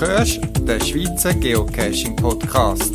hörst 0.00 0.40
den 0.60 0.80
Schweizer 0.80 1.32
Geocaching 1.32 2.16
Podcast. 2.16 2.92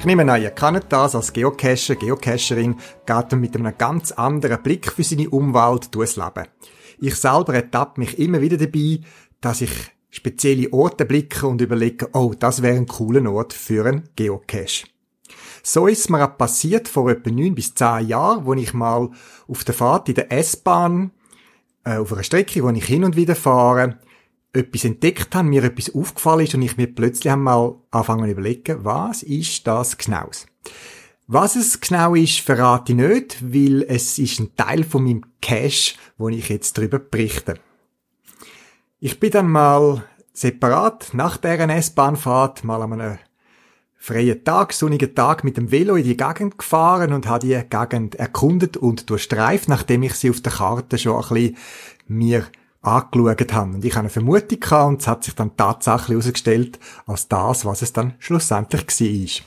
Ich 0.00 0.06
nehme 0.06 0.32
an, 0.32 0.40
ihr 0.40 0.50
kennt 0.50 0.86
das 0.88 1.14
als 1.14 1.30
Geocacher, 1.30 1.94
Geocacherin, 1.94 2.76
geht 3.04 3.32
mit 3.32 3.54
einem 3.54 3.76
ganz 3.76 4.12
anderen 4.12 4.62
Blick 4.62 4.90
für 4.90 5.04
seine 5.04 5.28
Umwelt 5.28 5.94
durchs 5.94 6.16
Leben. 6.16 6.46
Ich 7.00 7.16
selber 7.16 7.52
ertappe 7.52 8.00
mich 8.00 8.18
immer 8.18 8.40
wieder 8.40 8.56
dabei, 8.56 9.00
dass 9.42 9.60
ich 9.60 9.70
spezielle 10.08 10.72
Orte 10.72 11.04
blicke 11.04 11.46
und 11.46 11.60
überlege, 11.60 12.08
oh, 12.14 12.32
das 12.32 12.62
wäre 12.62 12.78
ein 12.78 12.86
cooler 12.86 13.30
Ort 13.30 13.52
für 13.52 13.84
einen 13.84 14.08
Geocache. 14.16 14.86
So 15.62 15.86
ist 15.86 16.08
mir 16.08 16.24
auch 16.24 16.38
passiert 16.38 16.88
vor 16.88 17.10
etwa 17.10 17.28
neun 17.28 17.54
bis 17.54 17.74
zehn 17.74 18.08
Jahren, 18.08 18.46
wo 18.46 18.54
ich 18.54 18.72
mal 18.72 19.10
auf 19.48 19.64
der 19.64 19.74
Fahrt 19.74 20.08
in 20.08 20.14
der 20.14 20.32
S-Bahn, 20.32 21.10
äh, 21.84 21.98
auf 21.98 22.10
einer 22.14 22.22
Strecke, 22.22 22.62
wo 22.62 22.70
ich 22.70 22.86
hin 22.86 23.04
und 23.04 23.16
wieder 23.16 23.36
fahre, 23.36 23.98
etwas 24.52 24.84
entdeckt 24.84 25.34
habe, 25.34 25.48
mir 25.48 25.64
etwas 25.64 25.94
aufgefallen 25.94 26.44
ist 26.46 26.54
und 26.54 26.62
ich 26.62 26.76
mir 26.76 26.88
plötzlich 26.88 27.32
einmal 27.32 27.74
anfangen 27.90 28.24
zu 28.24 28.32
überlegen, 28.32 28.84
was 28.84 29.22
ist 29.22 29.66
das 29.66 29.96
genau? 29.96 30.28
Was 31.26 31.54
es 31.54 31.80
genau 31.80 32.14
ist, 32.16 32.40
verrate 32.40 32.92
ich 32.92 32.98
nicht, 32.98 33.54
weil 33.54 33.82
es 33.82 34.18
ist 34.18 34.40
ein 34.40 34.56
Teil 34.56 34.82
von 34.82 35.04
meinem 35.04 35.24
Cache, 35.40 35.94
wo 36.18 36.28
ich 36.28 36.48
jetzt 36.48 36.76
darüber 36.76 36.98
berichte. 36.98 37.54
Ich 38.98 39.20
bin 39.20 39.30
dann 39.30 39.48
mal 39.48 40.04
separat 40.32 41.10
nach 41.12 41.36
der 41.36 41.60
S-Bahnfahrt 41.68 42.64
mal 42.64 42.82
an 42.82 42.92
einem 42.94 43.18
freien 43.94 44.42
Tag, 44.42 44.72
sonnigen 44.72 45.14
Tag 45.14 45.44
mit 45.44 45.56
dem 45.56 45.70
Velo 45.70 45.94
in 45.94 46.04
die 46.04 46.16
Gegend 46.16 46.58
gefahren 46.58 47.12
und 47.12 47.28
habe 47.28 47.46
die 47.46 47.62
Gegend 47.68 48.14
erkundet 48.16 48.76
und 48.76 49.08
durchstreift, 49.10 49.68
nachdem 49.68 50.02
ich 50.02 50.14
sie 50.14 50.30
auf 50.30 50.40
der 50.40 50.52
Karte 50.52 50.98
schon 50.98 51.22
ein 51.22 51.28
bisschen 51.28 51.56
mir 52.08 52.46
angeschaut 52.82 53.52
haben. 53.52 53.74
Und 53.74 53.84
ich 53.84 53.92
habe 53.92 54.00
eine 54.00 54.10
Vermutung 54.10 54.60
gehabt 54.60 54.88
und 54.88 55.00
es 55.00 55.06
hat 55.06 55.24
sich 55.24 55.34
dann 55.34 55.56
tatsächlich 55.56 56.10
herausgestellt 56.10 56.78
als 57.06 57.28
das, 57.28 57.64
was 57.64 57.82
es 57.82 57.92
dann 57.92 58.14
schlussendlich 58.18 58.86
war. 58.86 59.44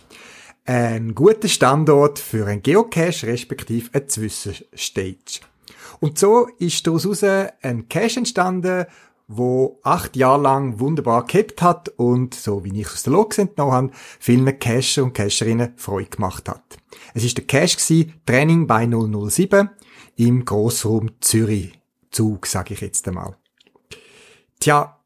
Ein 0.66 1.14
guter 1.14 1.50
Standort 1.50 2.20
für 2.20 2.48
ein 2.48 2.62
Geocache, 2.62 3.28
respektive 3.28 3.90
ein 3.94 4.08
Zwischenstage. 4.08 5.42
Und 6.00 6.18
so 6.18 6.48
ist 6.60 6.86
daraus 6.88 7.24
ein 7.24 7.90
Cache 7.90 8.18
entstanden, 8.18 8.86
wo 9.28 9.80
acht 9.84 10.16
Jahre 10.16 10.42
lang 10.42 10.80
wunderbar 10.80 11.26
gehabt 11.26 11.62
hat 11.62 11.90
und, 11.90 12.34
so 12.34 12.64
wie 12.64 12.82
ich 12.82 12.88
aus 12.88 13.04
der 13.04 13.14
Log 13.14 13.38
entnommen 13.38 13.74
habe, 13.74 13.92
vielen 14.20 14.60
Cacher 14.60 15.04
und 15.04 15.14
Cacherinnen 15.14 15.74
Freude 15.78 16.10
gemacht 16.10 16.50
hat. 16.50 16.78
Es 17.14 17.24
ist 17.24 17.38
der 17.38 17.46
Cache 17.46 18.08
Training 18.26 18.68
bei 18.68 18.86
007 18.86 19.70
im 20.18 20.46
Grossraum 20.46 21.12
Zürich 21.22 21.74
Zug, 22.14 22.46
sage 22.46 22.74
ich 22.74 22.82
jetzt 22.82 23.08
einmal. 23.08 23.36
Tja, 24.60 25.00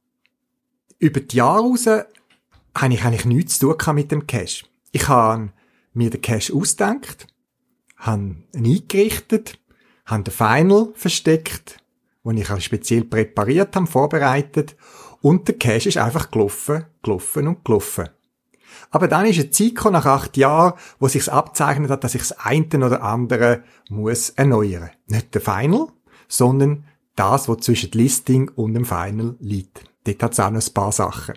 über 0.99 1.19
die 1.19 1.37
Jahre 1.37 1.61
raus 1.61 1.87
habe 1.87 2.93
ich 2.93 3.03
eigentlich 3.03 3.25
nichts 3.25 3.59
zu 3.59 3.73
tun 3.73 3.95
mit 3.95 4.11
dem 4.11 4.27
Cache. 4.27 4.65
Ich 4.91 5.07
habe 5.07 5.49
mir 5.93 6.09
den 6.09 6.21
Cache 6.21 6.53
ausgedacht, 6.53 7.27
habe 7.97 8.35
ihn 8.53 8.65
eingerichtet, 8.65 9.59
habe 10.05 10.23
den 10.23 10.33
Final 10.33 10.89
versteckt, 10.93 11.79
den 12.23 12.37
ich 12.37 12.51
auch 12.51 12.61
speziell 12.61 13.03
präpariert 13.03 13.75
habe, 13.75 13.87
vorbereitet 13.87 14.75
und 15.21 15.47
der 15.47 15.57
Cache 15.57 15.89
ist 15.89 15.97
einfach 15.97 16.29
gelaufen, 16.29 16.85
gelaufen 17.01 17.47
und 17.47 17.65
gelaufen. 17.65 18.09
Aber 18.91 19.07
dann 19.07 19.25
ist 19.25 19.39
eine 19.39 19.49
Zeit 19.49 19.75
gekommen, 19.75 19.93
nach 19.93 20.05
acht 20.05 20.37
Jahren, 20.37 20.73
wo 20.99 21.07
sich 21.07 21.31
abzeichnet 21.31 21.89
hat, 21.89 22.03
dass 22.03 22.15
ich 22.15 22.21
das 22.21 22.39
eine 22.39 22.67
oder 22.85 23.01
andere 23.01 23.63
muss 23.89 24.29
erneuern. 24.31 24.91
Nicht 25.07 25.33
der 25.33 25.41
Final, 25.41 25.87
sondern 26.27 26.85
das, 27.17 27.49
was 27.49 27.57
zwischen 27.57 27.91
Listing 27.91 28.49
und 28.55 28.73
dem 28.73 28.85
Final 28.85 29.35
liegt. 29.39 29.83
Dort 30.05 30.23
hat 30.23 30.33
es 30.33 30.39
auch 30.39 30.51
noch 30.51 30.65
ein 30.65 30.73
paar 30.73 30.91
Sachen. 30.91 31.35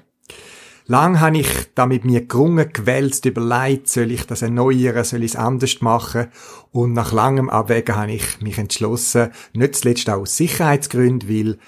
Lang 0.87 1.21
habe 1.21 1.39
ich 1.39 1.49
da 1.77 1.87
mit 1.87 2.05
mir 2.05 2.27
gerungen, 2.27 2.73
gewälzt, 2.73 3.25
überlegt, 3.25 3.89
soll 3.89 4.11
ich 4.11 4.27
das 4.27 4.43
erneuern, 4.43 5.05
soll 5.05 5.23
ich 5.23 5.33
es 5.33 5.37
anders 5.37 5.81
machen? 5.81 6.27
Und 6.73 6.95
nach 6.95 7.13
langem 7.13 7.49
Abwägen 7.49 7.95
habe 7.95 8.13
ich 8.13 8.41
mich 8.41 8.59
entschlossen, 8.59 9.31
nicht 9.53 9.77
zuletzt 9.77 10.11
auch 10.11 10.23
aus 10.23 10.37
Sicherheitsgründen, 10.37 11.29
weil 11.29 11.59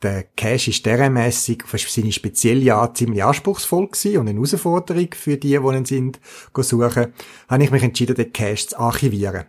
der 0.00 0.22
Cache 0.36 0.70
ist 0.70 0.86
dermässig 0.86 1.64
für 1.66 1.78
seine 1.78 2.12
spezielle 2.12 2.72
Art 2.72 2.96
ziemlich 2.96 3.24
anspruchsvoll 3.24 3.88
gewesen 3.88 4.18
und 4.18 4.28
eine 4.28 4.38
Herausforderung 4.38 5.08
für 5.12 5.36
die, 5.36 5.58
die 5.58 5.76
ihn 5.76 5.84
sind, 5.84 6.20
suchen, 6.56 7.12
habe 7.48 7.64
ich 7.64 7.70
mich 7.72 7.82
entschieden, 7.82 8.14
den 8.14 8.32
Cache 8.32 8.68
zu 8.68 8.78
archivieren. 8.78 9.46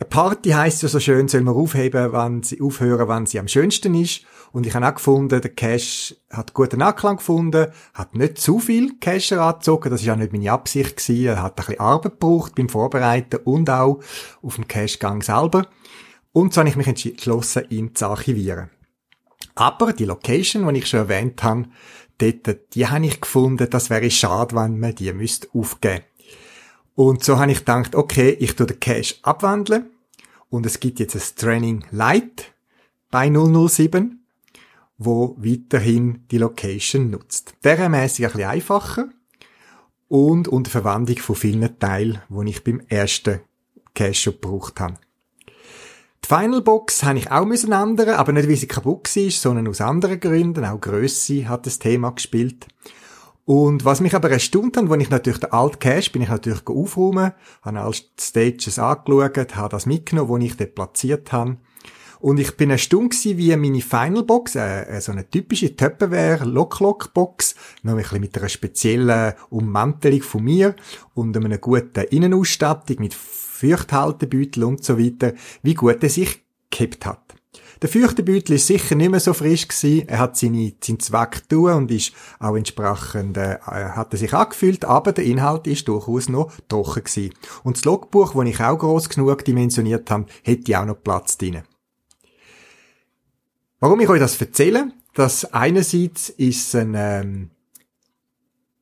Eine 0.00 0.10
Party 0.10 0.50
heisst 0.50 0.82
ja 0.82 0.88
so 0.88 1.00
schön, 1.00 1.26
soll 1.26 1.40
man 1.40 1.56
aufheben, 1.56 2.12
wenn 2.12 2.44
sie 2.44 2.60
aufhören, 2.60 3.08
wenn 3.08 3.26
sie 3.26 3.40
am 3.40 3.48
schönsten 3.48 3.96
ist. 3.96 4.24
Und 4.52 4.64
ich 4.64 4.76
habe 4.76 4.86
auch 4.86 4.94
gefunden, 4.94 5.40
der 5.40 5.50
Cash 5.50 6.14
hat 6.30 6.54
guten 6.54 6.82
Anklang 6.82 7.16
gefunden, 7.16 7.72
hat 7.94 8.14
nicht 8.14 8.38
zu 8.38 8.60
viel 8.60 8.96
Cash 9.00 9.32
angezogen, 9.32 9.90
das 9.90 10.02
ist 10.02 10.08
auch 10.08 10.14
nicht 10.14 10.32
meine 10.32 10.52
Absicht 10.52 10.98
gewesen. 10.98 11.26
Er 11.26 11.42
hat 11.42 11.58
ein 11.58 11.66
bisschen 11.66 11.80
Arbeit 11.80 12.12
gebraucht 12.12 12.54
beim 12.54 12.68
Vorbereiten 12.68 13.40
und 13.42 13.68
auch 13.70 13.98
auf 14.40 14.54
dem 14.54 14.68
Cashgang 14.68 15.20
selber. 15.20 15.66
Und 16.32 16.54
so 16.54 16.60
habe 16.60 16.68
ich 16.68 16.76
mich 16.76 16.86
entschlossen, 16.86 17.64
ihn 17.68 17.96
zu 17.96 18.06
archivieren. 18.06 18.70
Aber 19.56 19.92
die 19.92 20.04
Location, 20.04 20.72
die 20.72 20.78
ich 20.78 20.86
schon 20.86 21.00
erwähnt 21.00 21.42
habe, 21.42 21.64
dort, 22.18 22.72
die 22.74 22.86
habe 22.86 23.04
ich 23.04 23.20
gefunden, 23.20 23.68
das 23.68 23.90
wäre 23.90 24.12
schade, 24.12 24.54
wenn 24.54 24.78
man 24.78 24.94
die 24.94 25.12
müsste 25.12 25.48
aufgeben 25.52 26.04
und 26.98 27.22
so 27.22 27.38
habe 27.38 27.52
ich 27.52 27.60
gedacht, 27.60 27.94
okay, 27.94 28.30
ich 28.40 28.56
tue 28.56 28.66
den 28.66 28.80
Cache 28.80 29.14
abwandeln 29.22 29.88
und 30.50 30.66
es 30.66 30.80
gibt 30.80 30.98
jetzt 30.98 31.14
ein 31.14 31.36
Training 31.36 31.84
Light 31.92 32.52
bei 33.08 33.30
007, 33.30 34.24
wo 34.98 35.36
weiterhin 35.38 36.24
die 36.32 36.38
Location 36.38 37.10
nutzt. 37.10 37.54
Dermäßig 37.62 38.26
ein 38.26 38.32
bisschen 38.32 38.50
einfacher 38.50 39.10
und 40.08 40.48
unter 40.48 40.72
Verwendung 40.72 41.18
von 41.18 41.36
vielen 41.36 41.78
Teilen, 41.78 42.20
die 42.30 42.50
ich 42.50 42.64
beim 42.64 42.80
ersten 42.88 43.42
Cache 43.94 44.14
schon 44.14 44.32
gebraucht 44.32 44.80
habe. 44.80 44.94
Die 46.24 46.26
Final 46.26 46.62
Box 46.62 47.04
habe 47.04 47.20
ich 47.20 47.30
auch 47.30 47.46
müssen 47.46 47.70
ändern, 47.70 48.16
aber 48.16 48.32
nicht, 48.32 48.48
weil 48.48 48.56
sie 48.56 48.66
kaputt 48.66 49.14
war, 49.14 49.30
sondern 49.30 49.68
aus 49.68 49.80
anderen 49.80 50.18
Gründen. 50.18 50.64
Auch 50.64 50.80
Grösse 50.80 51.48
hat 51.48 51.64
das 51.64 51.78
Thema 51.78 52.10
gespielt. 52.10 52.66
Und 53.48 53.86
was 53.86 54.02
mich 54.02 54.14
aber 54.14 54.30
erstaunt 54.30 54.76
hat, 54.76 54.90
wenn 54.90 55.00
ich 55.00 55.08
natürlich 55.08 55.40
den 55.40 55.52
Alt 55.52 55.80
Cache 55.80 56.10
bin 56.10 56.20
ich 56.20 56.28
natürlich 56.28 56.66
aufräumen, 56.66 57.32
habe 57.62 57.80
alle 57.80 57.94
Stages 58.20 58.78
angeschaut, 58.78 59.56
habe 59.56 59.70
das 59.70 59.86
mitgenommen, 59.86 60.28
wo 60.28 60.36
ich 60.36 60.58
dort 60.58 60.74
platziert 60.74 61.32
habe. 61.32 61.56
Und 62.20 62.38
ich 62.38 62.58
bin 62.58 62.68
erstaunt 62.68 63.12
gewesen, 63.12 63.38
wie 63.38 63.56
meine 63.56 63.80
Final 63.80 64.24
Box, 64.24 64.54
äh, 64.54 64.82
äh 64.82 65.00
so 65.00 65.12
eine 65.12 65.30
typische 65.30 65.74
Tupperware 65.74 66.44
Lock-Lock 66.44 67.14
Box, 67.14 67.54
noch 67.82 67.92
ein 67.92 68.02
bisschen 68.02 68.20
mit 68.20 68.36
einer 68.36 68.50
speziellen 68.50 69.32
Ummantelung 69.48 70.20
von 70.20 70.44
mir 70.44 70.76
und 71.14 71.34
einer 71.34 71.56
guten 71.56 72.04
Innenausstattung 72.04 72.96
mit 72.98 73.14
Feuchthaltebeutel 73.14 74.62
und 74.62 74.84
so 74.84 74.98
weiter, 74.98 75.32
wie 75.62 75.72
gut 75.72 76.02
er 76.02 76.10
sich 76.10 76.44
gekippt 76.70 77.06
hat. 77.06 77.27
Der 77.80 77.88
Feuchtebeutel 77.88 78.56
ist 78.56 78.66
sicher 78.66 78.96
nicht 78.96 79.10
mehr 79.10 79.20
so 79.20 79.32
frisch 79.32 79.68
gewesen. 79.68 80.08
Er 80.08 80.18
hat 80.18 80.36
seine, 80.36 80.72
seinen 80.82 80.98
Zweck 80.98 81.48
tun 81.48 81.72
und 81.72 81.90
ist 81.92 82.12
auch 82.40 82.56
entsprechend, 82.56 83.36
äh, 83.36 83.58
hat 83.60 84.12
er 84.12 84.18
sich 84.18 84.34
angefühlt, 84.34 84.84
aber 84.84 85.12
der 85.12 85.24
Inhalt 85.24 85.66
ist 85.68 85.86
durchaus 85.86 86.28
noch 86.28 86.52
trocken 86.68 87.04
gewesen. 87.04 87.34
Und 87.62 87.76
das 87.76 87.84
Logbuch, 87.84 88.34
das 88.34 88.48
ich 88.48 88.60
auch 88.60 88.78
groß 88.78 89.08
genug 89.08 89.44
dimensioniert 89.44 90.10
habe, 90.10 90.26
hätte 90.42 90.80
auch 90.80 90.86
noch 90.86 91.02
Platz 91.02 91.38
drin. 91.38 91.62
Warum 93.78 94.00
ich 94.00 94.08
euch 94.08 94.20
das 94.20 94.40
erzähle? 94.40 94.92
Das 95.14 95.52
einerseits 95.52 96.30
ist 96.30 96.74
ein, 96.74 96.94
ähm, 96.96 97.50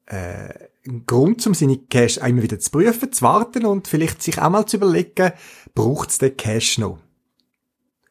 äh, 0.06 0.69
ein 0.87 1.04
Grund, 1.04 1.46
um 1.46 1.52
seine 1.52 1.78
Cache 1.78 2.22
einmal 2.22 2.44
wieder 2.44 2.58
zu 2.58 2.70
prüfen, 2.70 3.12
zu 3.12 3.22
warten 3.22 3.66
und 3.66 3.88
vielleicht 3.88 4.22
sich 4.22 4.40
auch 4.40 4.49
mal 4.49 4.64
zu 4.64 4.78
überlegen, 4.78 5.32
braucht 5.75 6.10
es 6.10 6.19
den 6.19 6.37
Cache 6.37 6.81
noch? 6.81 6.99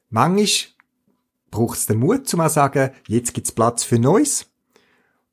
Manchmal 0.09 0.74
braucht 1.55 1.77
es 1.77 1.85
den 1.85 1.99
Mut, 1.99 2.27
zu 2.27 2.37
sagen, 2.49 2.91
jetzt 3.07 3.33
gibt's 3.33 3.53
Platz 3.53 3.83
für 3.83 3.97
Neues. 3.97 4.47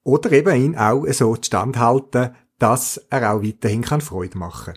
Oder 0.05 0.31
eben 0.33 0.55
ihn 0.55 0.77
auch 0.77 1.05
so 1.11 1.37
standhalten, 1.41 2.31
dass 2.59 2.99
er 3.11 3.33
auch 3.33 3.43
weiterhin 3.43 3.83
kann 3.83 4.01
Freude 4.01 4.39
machen 4.39 4.75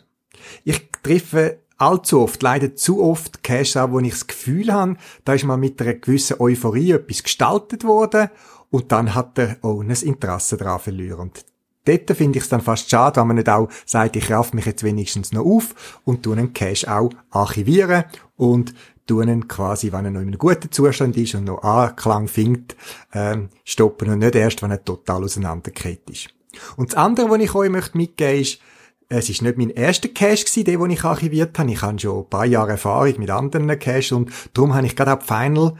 Ich 0.64 0.90
treffe 1.04 1.60
allzu 1.78 2.22
oft, 2.22 2.42
leider 2.42 2.76
zu 2.76 3.04
oft 3.04 3.44
Cash 3.44 3.76
an, 3.76 3.92
wo 3.92 4.00
ich 4.00 4.12
das 4.12 4.28
Gefühl 4.28 4.74
habe, 4.74 4.98
da 5.24 5.34
ist 5.34 5.44
mal 5.44 5.58
mit 5.58 5.80
einer 5.82 5.94
gewissen 5.94 6.40
Euphorie 6.40 6.92
etwas 6.92 7.22
gestaltet 7.22 7.84
worden 7.84 8.30
und 8.72 8.92
dann 8.92 9.14
hat 9.14 9.38
er 9.38 9.58
auch 9.62 9.82
ein 9.82 9.92
Interesse 9.92 10.58
daran 10.58 10.80
verloren. 10.80 11.20
Und 11.20 11.46
dort 11.86 12.10
finde 12.18 12.40
ich 12.40 12.46
es 12.46 12.50
dann 12.50 12.62
fast 12.62 12.90
schade, 12.90 13.20
wenn 13.20 13.28
man 13.28 13.36
nicht 13.36 13.50
auch 13.50 13.70
sagt, 13.86 14.16
ich 14.16 14.32
raff 14.32 14.54
mich 14.54 14.66
jetzt 14.66 14.84
wenigstens 14.84 15.32
noch 15.32 15.46
auf 15.46 16.00
und 16.06 16.24
tue 16.24 16.38
einen 16.38 16.54
Cache 16.54 16.92
auch 16.92 17.12
archivieren 17.30 18.06
und 18.36 18.74
tun 19.06 19.48
quasi, 19.48 19.92
wenn 19.92 20.06
er 20.06 20.12
noch 20.12 20.22
in 20.22 20.28
einem 20.28 20.38
guten 20.38 20.72
Zustand 20.72 21.18
ist 21.18 21.36
und 21.36 21.46
noch 21.46 21.64
Anklang 21.64 22.28
findet, 22.28 22.76
ähm, 23.14 23.50
stoppen 23.64 24.10
und 24.10 24.20
nicht 24.20 24.36
erst, 24.36 24.62
wenn 24.62 24.72
er 24.72 24.84
total 24.84 25.24
auseinandergekehrt 25.24 26.10
ist. 26.10 26.30
Und 26.78 26.92
das 26.92 26.98
andere, 26.98 27.30
was 27.30 27.42
ich 27.42 27.54
euch 27.54 27.70
möchte 27.70 27.98
mitgeben 27.98 28.42
ist, 28.42 28.60
es 29.08 29.30
ist 29.30 29.42
nicht 29.42 29.58
mein 29.58 29.70
erster 29.70 30.10
Cache 30.10 30.46
gewesen, 30.46 30.66
der, 30.66 30.78
den 30.78 30.90
ich 30.90 31.04
archiviert 31.04 31.58
habe. 31.60 31.72
Ich 31.72 31.82
habe 31.82 32.00
schon 32.00 32.24
ein 32.24 32.30
paar 32.30 32.46
Jahre 32.46 32.72
Erfahrung 32.72 33.14
mit 33.20 33.30
anderen 33.30 33.78
Caches 33.78 34.12
und 34.12 34.32
darum 34.54 34.74
habe 34.74 34.88
ich 34.88 34.96
gerade 34.96 35.14
auch 35.14 35.20
die 35.20 35.26
Final 35.26 35.76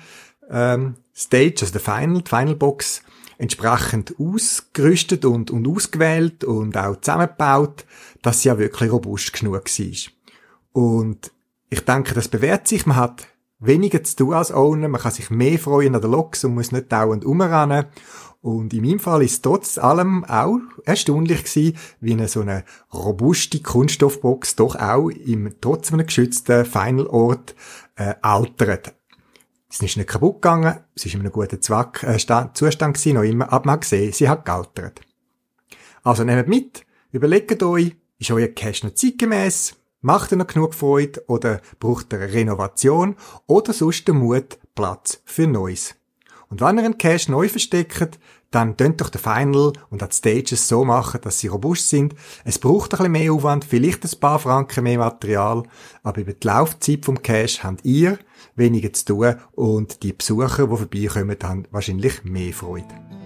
ähm, 0.50 0.96
Stage, 1.16 1.56
also 1.62 1.74
die 1.74 1.80
Final, 1.80 2.22
die 2.22 2.30
Final 2.30 2.56
Box, 2.56 3.02
entsprechend 3.38 4.16
ausgerüstet 4.20 5.26
und, 5.26 5.52
und 5.52 5.68
ausgewählt 5.68 6.44
und 6.44 6.78
auch 6.78 7.00
zusammengebaut, 7.02 7.86
dass 8.22 8.42
sie 8.42 8.50
ja 8.50 8.58
wirklich 8.58 8.92
robust 8.92 9.34
genug 9.34 9.66
war. 9.66 10.12
Und 10.72 11.32
ich 11.70 11.82
denke, 11.82 12.14
das 12.14 12.28
bewährt 12.28 12.68
sich. 12.68 12.86
Man 12.86 12.98
hat 12.98 13.28
weniger 13.60 14.04
zu 14.04 14.16
tun 14.16 14.34
als 14.34 14.52
Owner. 14.52 14.88
Man 14.88 15.02
kann 15.02 15.12
sich 15.12 15.30
mehr 15.30 15.60
freuen 15.60 15.96
an 15.96 16.02
der 16.02 16.10
Loks 16.10 16.44
und 16.44 16.56
muss 16.56 16.72
nicht 16.72 16.92
dauernd 16.92 17.26
umrennen. 17.26 17.86
Und 18.42 18.76
in 18.76 18.84
meinem 18.84 19.00
Fall 19.00 19.24
ist 19.24 19.44
trotz 19.44 19.80
allem 19.80 20.24
auch 20.26 20.60
erstaunlich 20.86 21.46
gewesen, 21.46 21.78
wie 22.00 22.14
eine 22.14 22.28
so 22.28 22.42
eine 22.42 22.64
robuste 22.94 23.60
Kunststoffbox 23.60 24.56
doch 24.56 24.76
auch 24.76 25.10
im 25.10 25.56
trotz 25.62 25.92
einem 25.92 26.06
geschützten 26.06 26.64
Final-Ort 26.64 27.56
äh, 27.96 28.14
altert. 28.22 28.94
Es 29.68 29.82
ist 29.82 29.98
nicht 29.98 30.08
kaputt 30.08 30.44
gegangen, 30.44 30.80
es 30.96 31.08
ist 31.08 31.16
in 31.16 31.22
einem 31.22 31.32
guten 31.32 31.60
Zweck, 31.60 32.04
äh, 32.04 32.18
Zustand 32.54 32.98
gewesen, 32.98 33.16
noch 33.16 33.24
immer, 33.24 33.52
aber 33.52 33.66
man 33.66 33.80
gesehen, 33.80 34.14
sie 34.14 34.30
hat 34.30 34.46
gealtert. 34.46 35.02
Also 36.04 36.24
nehmt 36.24 36.48
mit, 36.48 36.86
überlegt 37.12 37.64
euch, 37.64 37.96
ist 38.20 38.30
euer 38.30 38.48
Cash 38.50 38.84
noch 38.84 38.94
zeitgemäß, 38.94 39.76
Macht 40.06 40.32
er 40.32 40.38
noch 40.38 40.46
genug 40.46 40.76
Freude 40.76 41.24
oder 41.26 41.62
braucht 41.80 42.14
er 42.14 42.20
eine 42.20 42.32
Renovation 42.32 43.16
oder 43.48 43.74
sonst 43.74 44.08
den 44.08 44.18
Mut, 44.18 44.60
Platz 44.76 45.20
für 45.26 45.48
Neues? 45.48 45.96
Und 46.48 46.62
wenn 46.62 46.78
ihr 46.78 46.84
einen 46.84 47.00
Cache 47.00 47.32
neu 47.32 47.50
versteckt, 47.50 48.20
dann 48.52 48.78
könnt 48.78 49.02
doch 49.02 49.10
den 49.10 49.20
Final 49.20 49.74
und 49.90 50.04
die 50.04 50.16
Stages 50.16 50.68
so 50.68 50.86
machen, 50.86 51.22
dass 51.24 51.40
sie 51.40 51.48
robust 51.48 51.90
sind. 51.90 52.14
Es 52.44 52.60
braucht 52.60 52.94
ein 52.94 52.98
bisschen 52.98 53.12
mehr 53.14 53.34
Aufwand, 53.34 53.66
vielleicht 53.66 54.04
ein 54.04 54.20
paar 54.20 54.38
Franken 54.38 54.84
mehr 54.84 55.00
Material, 55.00 55.64
aber 56.04 56.22
über 56.22 56.34
die 56.34 56.46
Laufzeit 56.46 57.04
vom 57.04 57.24
Cache 57.24 57.64
habt 57.64 57.84
ihr 57.84 58.20
weniger 58.56 58.94
zu 58.94 59.06
tun 59.06 59.36
und 59.54 60.04
die 60.04 60.14
Besucher, 60.14 60.68
die 60.68 60.78
vorbeikommen, 60.78 61.38
haben 61.42 61.68
wahrscheinlich 61.72 62.24
mehr 62.24 62.54
Freude. 62.54 63.25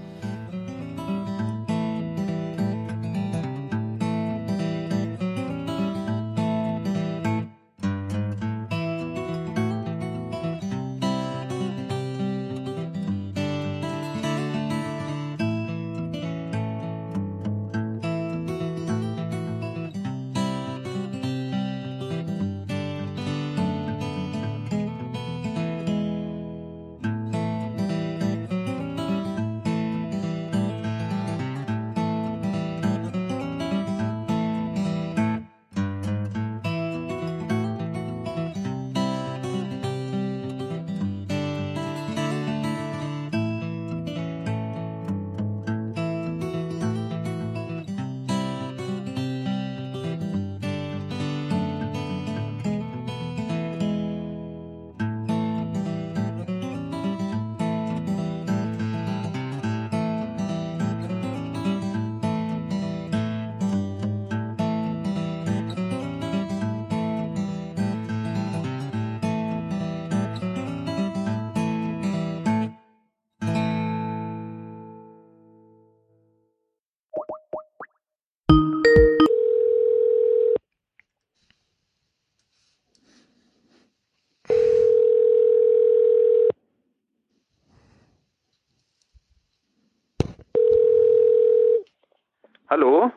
Hallo? 92.89 93.12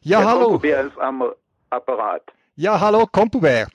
Ja, 0.00 0.20
Herr 0.20 0.28
hallo. 0.28 0.44
Konkubär 0.44 0.86
ist 0.86 0.98
am 0.98 1.22
Apparat. 1.68 2.22
Ja, 2.56 2.80
hallo, 2.80 3.04
Kompubär. 3.12 3.66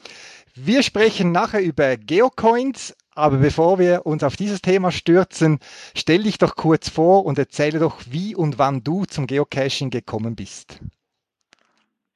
Wir 0.55 0.81
sprechen 0.81 1.31
nachher 1.31 1.61
über 1.61 1.95
Geocoins, 1.95 2.97
aber 3.13 3.37
bevor 3.37 3.77
wir 3.77 4.07
uns 4.07 4.23
auf 4.23 4.35
dieses 4.35 4.63
Thema 4.63 4.89
stürzen, 4.89 5.59
stell 5.95 6.23
dich 6.23 6.39
doch 6.39 6.55
kurz 6.55 6.89
vor 6.89 7.23
und 7.25 7.37
erzähle 7.37 7.77
doch, 7.77 7.99
wie 8.09 8.35
und 8.35 8.57
wann 8.57 8.83
du 8.83 9.05
zum 9.05 9.27
Geocaching 9.27 9.91
gekommen 9.91 10.35
bist. 10.35 10.79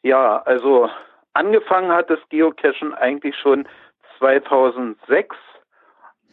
Ja, 0.02 0.42
also 0.42 0.90
angefangen 1.34 1.92
hat 1.92 2.10
das 2.10 2.20
Geocachen 2.30 2.96
eigentlich 2.96 3.36
schon 3.38 3.68
2006, 4.18 5.36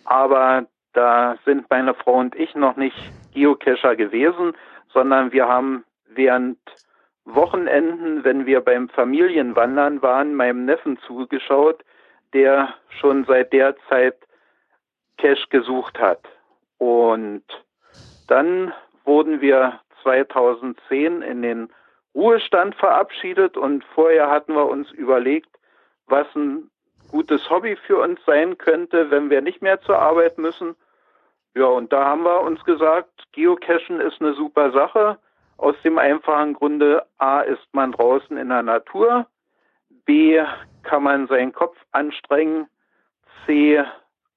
aber 0.07 0.65
da 0.95 1.37
sind 1.45 1.69
meine 1.69 1.93
Frau 1.93 2.15
und 2.15 2.35
ich 2.35 2.55
noch 2.55 2.77
nicht 2.77 2.97
Geocacher 3.35 3.95
gewesen, 3.95 4.57
sondern 4.95 5.33
wir 5.33 5.47
haben 5.47 5.85
während 6.07 6.59
Wochenenden, 7.25 8.25
wenn 8.25 8.47
wir 8.47 8.61
beim 8.61 8.89
Familienwandern 8.89 10.03
waren, 10.03 10.35
meinem 10.35 10.65
Neffen 10.65 10.99
zugeschaut, 11.07 11.83
der 12.33 12.75
schon 13.01 13.25
seit 13.25 13.53
der 13.53 13.77
Zeit 13.89 14.17
Cash 15.19 15.49
gesucht 15.49 15.99
hat. 15.99 16.21
Und 16.79 17.45
dann 18.29 18.73
wurden 19.05 19.41
wir 19.41 19.81
2010 20.03 21.23
in 21.23 21.43
den 21.43 21.69
Ruhestand 22.15 22.75
verabschiedet 22.77 23.57
und 23.57 23.85
vorher 23.95 24.31
hatten 24.31 24.55
wir 24.55 24.67
uns 24.67 24.91
überlegt, 24.93 25.49
was 26.07 26.27
ein 26.37 26.71
gutes 27.11 27.49
Hobby 27.51 27.77
für 27.77 27.99
uns 27.99 28.21
sein 28.27 28.59
könnte, 28.59 29.11
wenn 29.11 29.31
wir 29.31 29.41
nicht 29.41 29.63
mehr 29.63 29.81
zur 29.81 29.99
Arbeit 29.99 30.39
müssen. 30.39 30.77
Ja, 31.55 31.67
und 31.67 31.93
da 31.93 32.05
haben 32.05 32.25
wir 32.25 32.41
uns 32.41 32.65
gesagt, 32.65 33.11
Geocachen 33.33 34.01
ist 34.01 34.21
eine 34.21 34.35
super 34.35 34.73
Sache. 34.73 35.19
Aus 35.57 35.77
dem 35.85 35.99
einfachen 35.99 36.55
Grunde, 36.55 37.05
a, 37.19 37.41
ist 37.41 37.67
man 37.73 37.93
draußen 37.93 38.37
in 38.37 38.49
der 38.49 38.63
Natur, 38.63 39.27
b, 40.05 40.43
kann 40.83 41.03
man 41.03 41.27
seinen 41.29 41.53
Kopf 41.53 41.77
anstrengen, 41.93 42.67
c, 43.47 43.83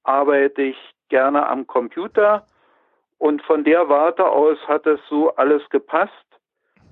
arbeite 0.04 0.62
ich 0.62 0.94
gerne 1.08 1.46
am 1.46 1.66
Computer 1.66 2.46
und 3.18 3.42
von 3.42 3.64
der 3.64 3.88
Warte 3.88 4.24
aus 4.26 4.58
hat 4.68 4.86
es 4.86 5.00
so 5.08 5.34
alles 5.34 5.68
gepasst, 5.70 6.12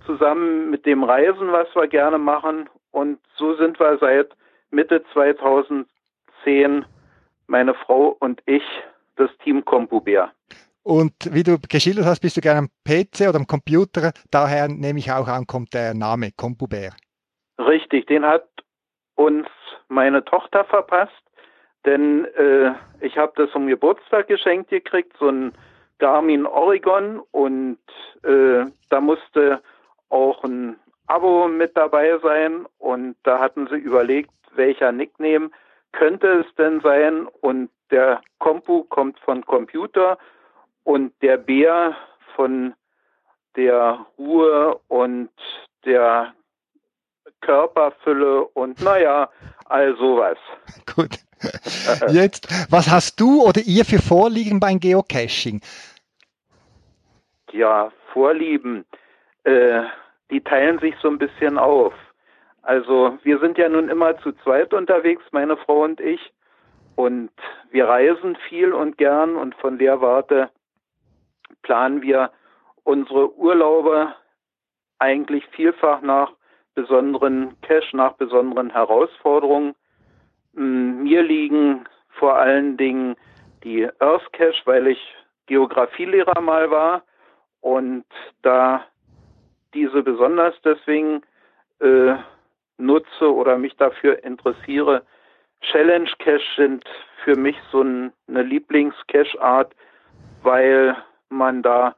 zusammen 0.04 0.70
mit 0.70 0.84
dem 0.84 1.04
Reisen, 1.04 1.52
was 1.52 1.72
wir 1.74 1.86
gerne 1.86 2.18
machen. 2.18 2.68
Und 2.90 3.20
so 3.36 3.54
sind 3.54 3.78
wir 3.78 3.98
seit 3.98 4.30
Mitte 4.70 5.04
2010, 5.12 6.84
meine 7.46 7.74
Frau 7.74 8.16
und 8.18 8.42
ich, 8.46 8.64
das 9.16 9.30
Team 9.38 9.64
CompuBär. 9.64 10.32
Und 10.86 11.14
wie 11.32 11.42
du 11.42 11.58
geschildert 11.68 12.04
hast, 12.04 12.20
bist 12.20 12.36
du 12.36 12.40
gerne 12.40 12.60
am 12.60 12.68
PC 12.84 13.28
oder 13.28 13.38
am 13.40 13.48
Computer. 13.48 14.12
Daher 14.30 14.68
nehme 14.68 15.00
ich 15.00 15.10
auch 15.10 15.26
an, 15.26 15.44
kommt 15.44 15.74
der 15.74 15.94
Name 15.94 16.30
CompuBär. 16.30 16.92
Richtig, 17.58 18.06
den 18.06 18.24
hat 18.24 18.46
uns 19.16 19.48
meine 19.88 20.24
Tochter 20.24 20.64
verpasst, 20.64 21.24
denn 21.86 22.26
äh, 22.36 22.70
ich 23.00 23.18
habe 23.18 23.32
das 23.34 23.50
zum 23.50 23.66
Geburtstag 23.66 24.28
geschenkt 24.28 24.70
gekriegt, 24.70 25.16
so 25.18 25.28
ein 25.28 25.52
Garmin 25.98 26.46
Oregon 26.46 27.18
und 27.32 27.80
äh, 28.22 28.66
da 28.88 29.00
musste 29.00 29.60
auch 30.08 30.44
ein 30.44 30.76
Abo 31.08 31.48
mit 31.48 31.76
dabei 31.76 32.16
sein 32.22 32.64
und 32.78 33.16
da 33.24 33.40
hatten 33.40 33.66
sie 33.66 33.78
überlegt, 33.78 34.30
welcher 34.54 34.92
Nickname 34.92 35.50
könnte 35.90 36.44
es 36.46 36.54
denn 36.54 36.80
sein 36.80 37.26
und 37.40 37.70
der 37.90 38.20
Compu 38.38 38.84
kommt 38.84 39.18
von 39.18 39.44
Computer 39.44 40.16
und 40.86 41.12
der 41.20 41.36
Bär 41.36 41.96
von 42.36 42.72
der 43.56 44.06
Ruhe 44.16 44.80
und 44.86 45.30
der 45.84 46.32
Körperfülle 47.40 48.44
und 48.44 48.80
naja, 48.82 49.28
all 49.66 49.96
sowas. 49.96 50.38
Gut. 50.94 51.18
Jetzt, 52.08 52.48
was 52.70 52.88
hast 52.88 53.20
du 53.20 53.42
oder 53.42 53.60
ihr 53.66 53.84
für 53.84 53.98
Vorlieben 53.98 54.60
beim 54.60 54.78
Geocaching? 54.78 55.60
Ja, 57.50 57.92
Vorlieben, 58.12 58.84
äh, 59.42 59.82
die 60.30 60.40
teilen 60.40 60.78
sich 60.78 60.94
so 61.02 61.08
ein 61.08 61.18
bisschen 61.18 61.58
auf. 61.58 61.94
Also 62.62 63.18
wir 63.24 63.38
sind 63.40 63.58
ja 63.58 63.68
nun 63.68 63.88
immer 63.88 64.18
zu 64.18 64.32
zweit 64.44 64.72
unterwegs, 64.72 65.22
meine 65.32 65.56
Frau 65.56 65.82
und 65.82 66.00
ich, 66.00 66.32
und 66.94 67.30
wir 67.70 67.88
reisen 67.88 68.36
viel 68.48 68.72
und 68.72 68.96
gern 68.98 69.36
und 69.36 69.54
von 69.56 69.78
der 69.78 70.00
Warte 70.00 70.48
planen 71.62 72.02
wir 72.02 72.30
unsere 72.84 73.34
Urlaube 73.36 74.14
eigentlich 74.98 75.44
vielfach 75.48 76.00
nach 76.00 76.32
besonderen 76.74 77.60
Cash, 77.62 77.92
nach 77.92 78.12
besonderen 78.12 78.70
Herausforderungen. 78.70 79.74
Mm, 80.52 81.02
mir 81.02 81.22
liegen 81.22 81.84
vor 82.10 82.36
allen 82.36 82.76
Dingen 82.76 83.16
die 83.64 83.88
Earth 83.98 84.32
Cache, 84.32 84.62
weil 84.64 84.86
ich 84.88 85.14
Geografielehrer 85.46 86.40
mal 86.40 86.70
war 86.70 87.02
und 87.60 88.04
da 88.42 88.84
diese 89.74 90.02
besonders 90.02 90.54
deswegen 90.64 91.22
äh, 91.80 92.14
nutze 92.78 93.32
oder 93.32 93.58
mich 93.58 93.76
dafür 93.76 94.22
interessiere. 94.24 95.02
Challenge 95.60 96.10
Cache 96.18 96.44
sind 96.56 96.84
für 97.24 97.36
mich 97.36 97.56
so 97.72 97.82
ein, 97.82 98.12
eine 98.28 98.42
Lieblings-Cache-Art, 98.42 99.74
weil 100.42 100.96
man 101.36 101.62
da 101.62 101.94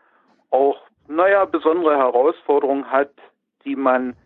auch, 0.51 0.81
naja, 1.07 1.45
besondere 1.45 1.97
Herausforderungen 1.97 2.91
hat, 2.91 3.13
die 3.65 3.77
man 3.77 4.17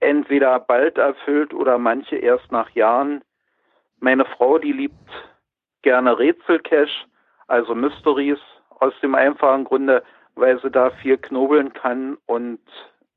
entweder 0.00 0.58
bald 0.60 0.98
erfüllt 0.98 1.52
oder 1.52 1.78
manche 1.78 2.16
erst 2.16 2.50
nach 2.52 2.70
Jahren. 2.70 3.22
Meine 4.00 4.24
Frau, 4.24 4.58
die 4.58 4.72
liebt 4.72 5.10
gerne 5.82 6.18
Rätselcache, 6.18 7.06
also 7.46 7.74
Mysteries, 7.74 8.38
aus 8.80 8.94
dem 9.02 9.14
einfachen 9.14 9.64
Grunde, 9.64 10.04
weil 10.36 10.60
sie 10.60 10.70
da 10.70 10.90
viel 10.90 11.18
knobeln 11.18 11.72
kann 11.72 12.16
und 12.26 12.60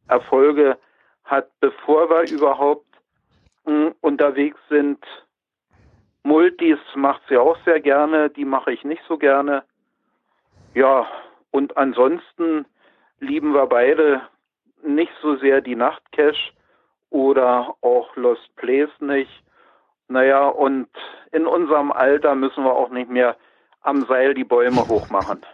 Erfolge 0.08 0.78
hat, 1.24 1.48
bevor 1.60 2.10
wir 2.10 2.30
überhaupt 2.32 2.88
hm, 3.66 3.94
unterwegs 4.02 4.60
sind. 4.70 5.04
Multis 6.24 6.80
macht 6.96 7.22
sie 7.30 7.38
auch 7.38 7.58
sehr 7.66 7.80
gerne, 7.80 8.30
die 8.30 8.46
mache 8.46 8.72
ich 8.72 8.84
nicht 8.84 9.04
so 9.08 9.18
gerne. 9.18 9.64
Ja, 10.74 11.08
und 11.52 11.78
ansonsten 11.78 12.66
lieben 13.20 13.54
wir 13.54 13.68
beide 13.68 14.22
nicht 14.84 15.12
so 15.22 15.38
sehr 15.38 15.62
die 15.62 15.76
Nachtcache 15.76 16.54
oder 17.10 17.76
auch 17.82 18.16
Lost 18.16 18.56
Place 18.56 18.90
nicht. 19.00 19.32
Naja, 20.08 20.48
und 20.48 20.90
in 21.32 21.46
unserem 21.46 21.92
Alter 21.92 22.36
müssen 22.36 22.64
wir 22.64 22.74
auch 22.74 22.90
nicht 22.90 23.10
mehr 23.10 23.38
am 23.82 24.06
Seil 24.06 24.34
die 24.34 24.44
Bäume 24.44 24.88
hochmachen. 24.88 25.46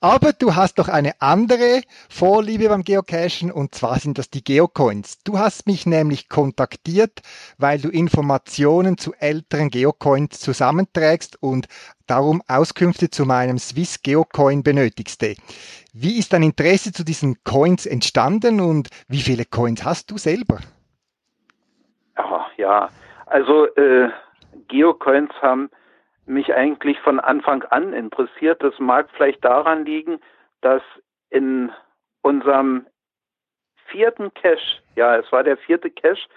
Aber 0.00 0.32
du 0.32 0.54
hast 0.54 0.78
doch 0.78 0.88
eine 0.88 1.20
andere 1.20 1.82
Vorliebe 2.08 2.68
beim 2.68 2.82
Geocachen 2.82 3.52
und 3.52 3.74
zwar 3.74 3.98
sind 3.98 4.16
das 4.16 4.30
die 4.30 4.42
Geocoins. 4.42 5.18
Du 5.22 5.38
hast 5.38 5.66
mich 5.66 5.86
nämlich 5.86 6.28
kontaktiert, 6.28 7.20
weil 7.58 7.78
du 7.78 7.88
Informationen 7.90 8.96
zu 8.96 9.12
älteren 9.14 9.68
Geocoins 9.68 10.40
zusammenträgst 10.40 11.42
und 11.42 11.66
darum 12.10 12.42
Auskünfte 12.48 13.08
zu 13.08 13.24
meinem 13.24 13.58
Swiss 13.58 14.02
Geocoin 14.02 14.62
benötigste. 14.62 15.36
Wie 15.94 16.18
ist 16.18 16.32
dein 16.32 16.42
Interesse 16.42 16.92
zu 16.92 17.04
diesen 17.04 17.36
Coins 17.44 17.86
entstanden 17.86 18.60
und 18.60 18.88
wie 19.08 19.20
viele 19.20 19.44
Coins 19.44 19.84
hast 19.84 20.10
du 20.10 20.18
selber? 20.18 20.58
Ja, 22.16 22.46
ja. 22.56 22.88
also 23.26 23.66
äh, 23.76 24.10
Geocoins 24.68 25.30
haben 25.40 25.70
mich 26.26 26.52
eigentlich 26.54 26.98
von 27.00 27.20
Anfang 27.20 27.62
an 27.64 27.92
interessiert. 27.92 28.62
Das 28.62 28.78
mag 28.78 29.08
vielleicht 29.16 29.44
daran 29.44 29.84
liegen, 29.84 30.20
dass 30.60 30.82
in 31.30 31.72
unserem 32.22 32.86
vierten 33.86 34.32
Cache, 34.34 34.80
ja, 34.96 35.16
es 35.16 35.30
war 35.32 35.42
der 35.42 35.56
vierte 35.56 35.90
Cache, 35.90 36.28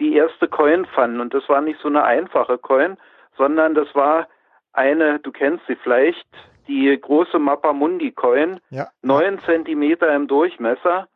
die 0.00 0.14
erste 0.14 0.48
Coin 0.48 0.86
fanden. 0.86 1.20
Und 1.20 1.34
das 1.34 1.48
war 1.48 1.60
nicht 1.60 1.80
so 1.80 1.88
eine 1.88 2.04
einfache 2.04 2.58
Coin, 2.58 2.96
sondern 3.36 3.74
das 3.74 3.94
war 3.94 4.28
eine, 4.76 5.18
du 5.20 5.32
kennst 5.32 5.66
sie 5.66 5.76
vielleicht, 5.76 6.26
die 6.68 6.98
große 7.00 7.38
Mappamundi 7.38 8.12
Coin, 8.12 8.60
ja. 8.70 8.88
neun 9.02 9.40
Zentimeter 9.40 10.14
im 10.14 10.26
Durchmesser. 10.26 11.08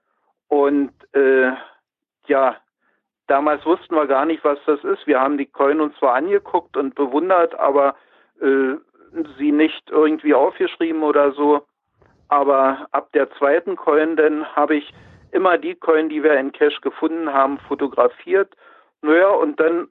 Und 0.48 0.92
äh, 1.12 1.52
ja, 2.26 2.56
damals 3.26 3.64
wussten 3.64 3.94
wir 3.94 4.06
gar 4.06 4.24
nicht, 4.26 4.44
was 4.44 4.58
das 4.66 4.82
ist. 4.84 5.06
Wir 5.06 5.20
haben 5.20 5.38
die 5.38 5.46
Coin 5.46 5.80
uns 5.80 5.96
zwar 5.96 6.14
angeguckt 6.14 6.76
und 6.76 6.94
bewundert, 6.94 7.54
aber 7.58 7.96
äh, 8.40 8.74
sie 9.38 9.52
nicht 9.52 9.90
irgendwie 9.90 10.34
aufgeschrieben 10.34 11.02
oder 11.02 11.32
so. 11.32 11.66
Aber 12.28 12.86
ab 12.92 13.10
der 13.12 13.30
zweiten 13.32 13.76
Coin 13.76 14.16
dann 14.16 14.46
habe 14.54 14.76
ich 14.76 14.92
immer 15.32 15.58
die 15.58 15.74
Coin, 15.74 16.08
die 16.08 16.22
wir 16.22 16.34
in 16.38 16.52
Cache 16.52 16.80
gefunden 16.80 17.32
haben, 17.32 17.58
fotografiert. 17.58 18.54
Naja, 19.02 19.30
und 19.30 19.58
dann 19.58 19.88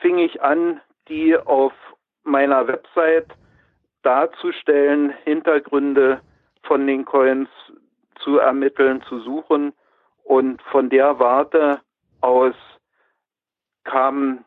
fing 0.00 0.18
ich 0.18 0.42
an, 0.42 0.80
die 1.08 1.36
auf 1.36 1.72
meiner 2.30 2.66
Website 2.66 3.26
darzustellen, 4.02 5.12
Hintergründe 5.24 6.20
von 6.62 6.86
den 6.86 7.04
Coins 7.04 7.48
zu 8.20 8.38
ermitteln, 8.38 9.02
zu 9.02 9.20
suchen. 9.20 9.72
Und 10.24 10.62
von 10.62 10.88
der 10.90 11.18
Warte 11.18 11.80
aus 12.20 12.54
kamen 13.84 14.44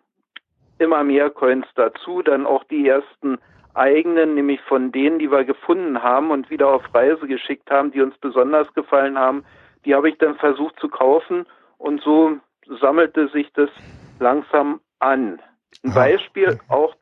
immer 0.79 1.03
mehr 1.03 1.29
Coins 1.29 1.65
dazu, 1.75 2.21
dann 2.21 2.45
auch 2.45 2.63
die 2.65 2.87
ersten 2.87 3.37
eigenen, 3.73 4.35
nämlich 4.35 4.61
von 4.61 4.91
denen, 4.91 5.19
die 5.19 5.31
wir 5.31 5.43
gefunden 5.43 6.01
haben 6.03 6.31
und 6.31 6.49
wieder 6.49 6.67
auf 6.67 6.83
Reise 6.93 7.27
geschickt 7.27 7.69
haben, 7.71 7.91
die 7.91 8.01
uns 8.01 8.17
besonders 8.19 8.71
gefallen 8.73 9.17
haben, 9.17 9.43
die 9.85 9.95
habe 9.95 10.09
ich 10.09 10.17
dann 10.19 10.35
versucht 10.35 10.79
zu 10.79 10.89
kaufen 10.89 11.45
und 11.77 12.01
so 12.01 12.37
sammelte 12.79 13.27
sich 13.29 13.51
das 13.53 13.69
langsam 14.19 14.79
an. 14.99 15.41
Ein 15.83 15.93
Beispiel 15.93 16.59
auch 16.69 16.95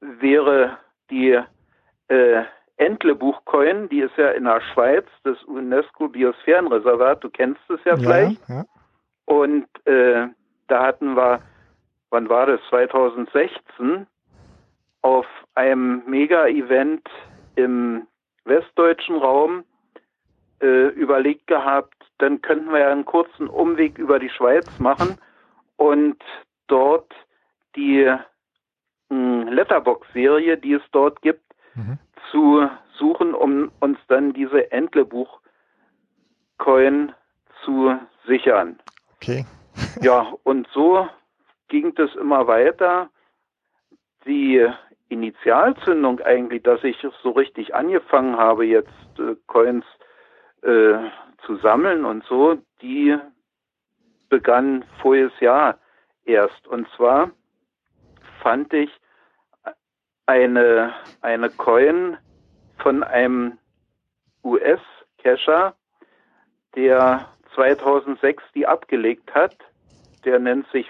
wäre 0.00 0.78
die 1.10 1.38
äh, 2.08 2.44
Entlebuch-Coin, 2.76 3.88
die 3.88 4.00
ist 4.00 4.16
ja 4.16 4.30
in 4.30 4.44
der 4.44 4.60
Schweiz, 4.72 5.04
das 5.24 5.42
UNESCO-Biosphärenreservat, 5.44 7.22
du 7.22 7.30
kennst 7.30 7.60
es 7.68 7.80
ja, 7.84 7.94
ja 7.94 7.98
vielleicht. 7.98 8.48
Ja. 8.48 8.64
Und 9.26 9.66
äh, 9.86 10.28
da 10.68 10.86
hatten 10.86 11.16
wir 11.16 11.40
wann 12.10 12.28
war 12.28 12.46
das, 12.46 12.60
2016, 12.68 14.06
auf 15.02 15.26
einem 15.54 16.02
Mega-Event 16.06 17.08
im 17.56 18.06
westdeutschen 18.44 19.16
Raum 19.16 19.64
äh, 20.60 20.88
überlegt 20.88 21.46
gehabt, 21.46 21.94
dann 22.18 22.42
könnten 22.42 22.70
wir 22.70 22.80
ja 22.80 22.90
einen 22.90 23.06
kurzen 23.06 23.48
Umweg 23.48 23.96
über 23.96 24.18
die 24.18 24.28
Schweiz 24.28 24.66
machen 24.78 25.16
und 25.76 26.22
dort 26.66 27.10
die 27.76 28.12
Letterbox-Serie, 29.10 30.56
die 30.56 30.72
es 30.74 30.82
dort 30.92 31.20
gibt, 31.22 31.42
mhm. 31.74 31.98
zu 32.30 32.70
suchen, 32.96 33.34
um 33.34 33.72
uns 33.80 33.98
dann 34.08 34.32
diese 34.32 34.72
Entlebuch-Coin 34.72 37.12
zu 37.64 37.98
sichern. 38.26 38.78
Okay. 39.16 39.44
ja, 40.00 40.32
und 40.44 40.68
so 40.72 41.08
ging 41.68 41.94
das 41.94 42.14
immer 42.14 42.46
weiter. 42.46 43.10
Die 44.26 44.66
Initialzündung 45.08 46.20
eigentlich, 46.20 46.62
dass 46.62 46.84
ich 46.84 46.98
so 47.22 47.30
richtig 47.30 47.74
angefangen 47.74 48.36
habe, 48.36 48.66
jetzt 48.66 48.90
äh, 49.18 49.34
Coins 49.46 49.86
äh, 50.62 50.98
zu 51.44 51.56
sammeln 51.56 52.04
und 52.04 52.22
so, 52.24 52.58
die 52.80 53.16
begann 54.28 54.84
voriges 55.00 55.32
Jahr 55.40 55.78
erst. 56.24 56.68
Und 56.68 56.86
zwar 56.96 57.32
fand 58.42 58.72
ich 58.72 58.90
eine, 60.30 60.94
eine 61.22 61.50
Coin 61.50 62.16
von 62.78 63.02
einem 63.02 63.58
US-Cacher, 64.44 65.74
der 66.76 67.26
2006 67.56 68.44
die 68.54 68.64
abgelegt 68.64 69.34
hat. 69.34 69.56
Der 70.24 70.38
nennt 70.38 70.68
sich 70.70 70.86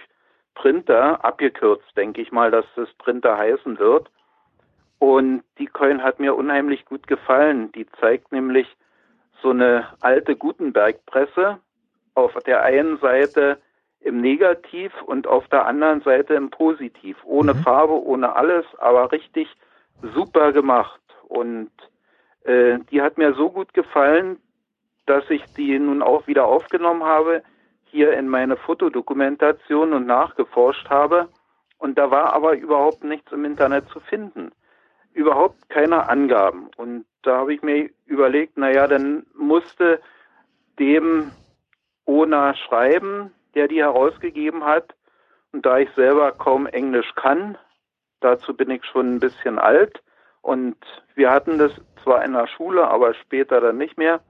Printer, 0.55 1.25
abgekürzt 1.25 1.97
denke 1.97 2.21
ich 2.21 2.33
mal, 2.33 2.51
dass 2.51 2.67
das 2.77 2.93
Printer 2.99 3.39
heißen 3.39 3.79
wird. 3.79 4.11
Und 4.99 5.43
die 5.59 5.69
Coin 5.69 6.03
hat 6.03 6.21
mir 6.21 6.35
unheimlich 6.35 6.85
gut 6.85 7.07
gefallen. 7.07 7.73
Die 7.73 7.87
zeigt 7.99 8.33
nämlich 8.33 8.67
so 9.41 9.51
eine 9.51 9.89
alte 10.01 10.37
Gutenberg-Presse 10.37 11.59
auf 12.15 12.35
der 12.45 12.63
einen 12.63 12.99
Seite 12.99 13.59
im 14.01 14.21
Negativ 14.21 14.93
und 15.03 15.27
auf 15.27 15.47
der 15.49 15.67
anderen 15.67 16.01
Seite 16.03 16.35
im 16.35 16.51
Positiv. 16.51 17.19
Ohne 17.25 17.55
mhm. 17.55 17.59
Farbe, 17.59 18.03
ohne 18.03 18.35
alles, 18.35 18.65
aber 18.79 19.13
richtig 19.13 19.49
super 20.15 20.53
gemacht. 20.53 21.01
Und 21.29 21.71
äh, 22.45 22.79
die 22.91 23.03
hat 23.03 23.19
mir 23.19 23.35
so 23.35 23.51
gut 23.51 23.75
gefallen, 23.75 24.39
dass 25.07 25.29
ich 25.29 25.45
die 25.55 25.79
nun 25.79 26.03
auch 26.03 26.27
wieder 26.27 26.47
aufgenommen 26.47 27.05
habe, 27.05 27.43
hier 27.85 28.13
in 28.13 28.29
meine 28.29 28.57
Fotodokumentation 28.57 29.93
und 29.93 30.07
nachgeforscht 30.07 30.89
habe. 30.89 31.29
Und 31.79 31.99
da 31.99 32.11
war 32.11 32.33
aber 32.33 32.57
überhaupt 32.57 33.05
nichts 33.05 33.33
im 33.33 33.45
Internet 33.45 33.89
zu 33.89 34.01
finden. 34.01 34.53
Überhaupt 35.13 35.69
keine 35.69 36.09
Angaben. 36.09 36.71
Und 36.77 37.05
da 37.23 37.39
habe 37.39 37.53
ich 37.53 37.63
mir 37.63 37.91
überlegt, 38.07 38.57
naja, 38.57 38.87
dann 38.87 39.27
musste 39.35 40.01
dem 40.79 41.33
Ona 42.07 42.55
schreiben, 42.55 43.33
der 43.55 43.69
die 43.69 43.83
herausgegeben 43.83 44.65
hat. 44.65 44.95
Und 45.53 45.67
da 45.67 45.79
ich 45.79 45.91
selber 45.97 46.33
kaum 46.33 46.67
Englisch 46.67 47.15
kann, 47.17 47.59
dazu 48.21 48.55
bin 48.55 48.71
ich 48.71 48.85
schon 48.85 49.17
ein 49.17 49.21
bisschen 49.21 49.59
alt. 49.59 50.03
Und 50.43 50.77
wir 51.15 51.31
hatten 51.31 51.59
das 51.59 51.73
zwar 52.03 52.25
in 52.25 52.33
der 52.33 52.47
Schule, 52.47 52.89
aber 52.89 53.15
später 53.15 53.61
dann 53.61 53.79
nicht 53.79 53.99
mehr, 53.99 54.21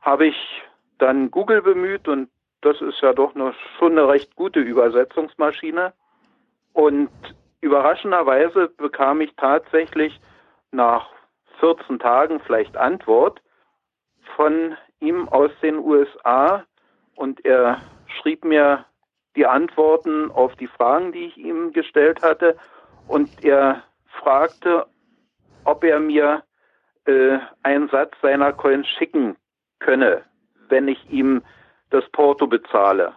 habe 0.00 0.26
ich 0.26 0.62
dann 0.98 1.30
Google 1.30 1.62
bemüht 1.62 2.08
und 2.08 2.30
das 2.62 2.80
ist 2.80 3.00
ja 3.00 3.12
doch 3.12 3.34
noch 3.34 3.54
schon 3.78 3.92
eine 3.92 4.08
recht 4.08 4.36
gute 4.36 4.60
Übersetzungsmaschine. 4.60 5.92
Und 6.72 7.10
überraschenderweise 7.60 8.68
bekam 8.68 9.20
ich 9.20 9.34
tatsächlich 9.36 10.20
nach 10.72 11.10
14 11.60 11.98
Tagen 11.98 12.40
vielleicht 12.40 12.76
Antwort 12.76 13.40
von 14.36 14.76
ihm 15.00 15.28
aus 15.28 15.50
den 15.62 15.78
USA 15.78 16.64
und 17.16 17.44
er 17.44 17.80
schrieb 18.12 18.44
mir 18.44 18.84
die 19.36 19.46
Antworten 19.46 20.30
auf 20.30 20.54
die 20.56 20.66
Fragen, 20.66 21.12
die 21.12 21.26
ich 21.26 21.36
ihm 21.36 21.72
gestellt 21.72 22.22
hatte 22.22 22.56
und 23.06 23.44
er 23.44 23.82
fragte, 24.20 24.86
ob 25.64 25.84
er 25.84 26.00
mir 26.00 26.42
äh, 27.06 27.38
einen 27.62 27.88
Satz 27.88 28.12
seiner 28.22 28.52
Coins 28.52 28.86
schicken 28.88 29.36
könne, 29.78 30.22
wenn 30.68 30.88
ich 30.88 31.10
ihm 31.10 31.42
das 31.90 32.08
Porto 32.10 32.46
bezahle. 32.46 33.12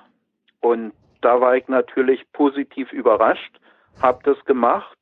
Und 0.62 0.94
da 1.22 1.40
war 1.42 1.56
ich 1.56 1.68
natürlich 1.68 2.26
positiv 2.34 2.92
überrascht, 2.92 3.60
habe 4.02 4.20
das 4.24 4.44
gemacht 4.46 4.98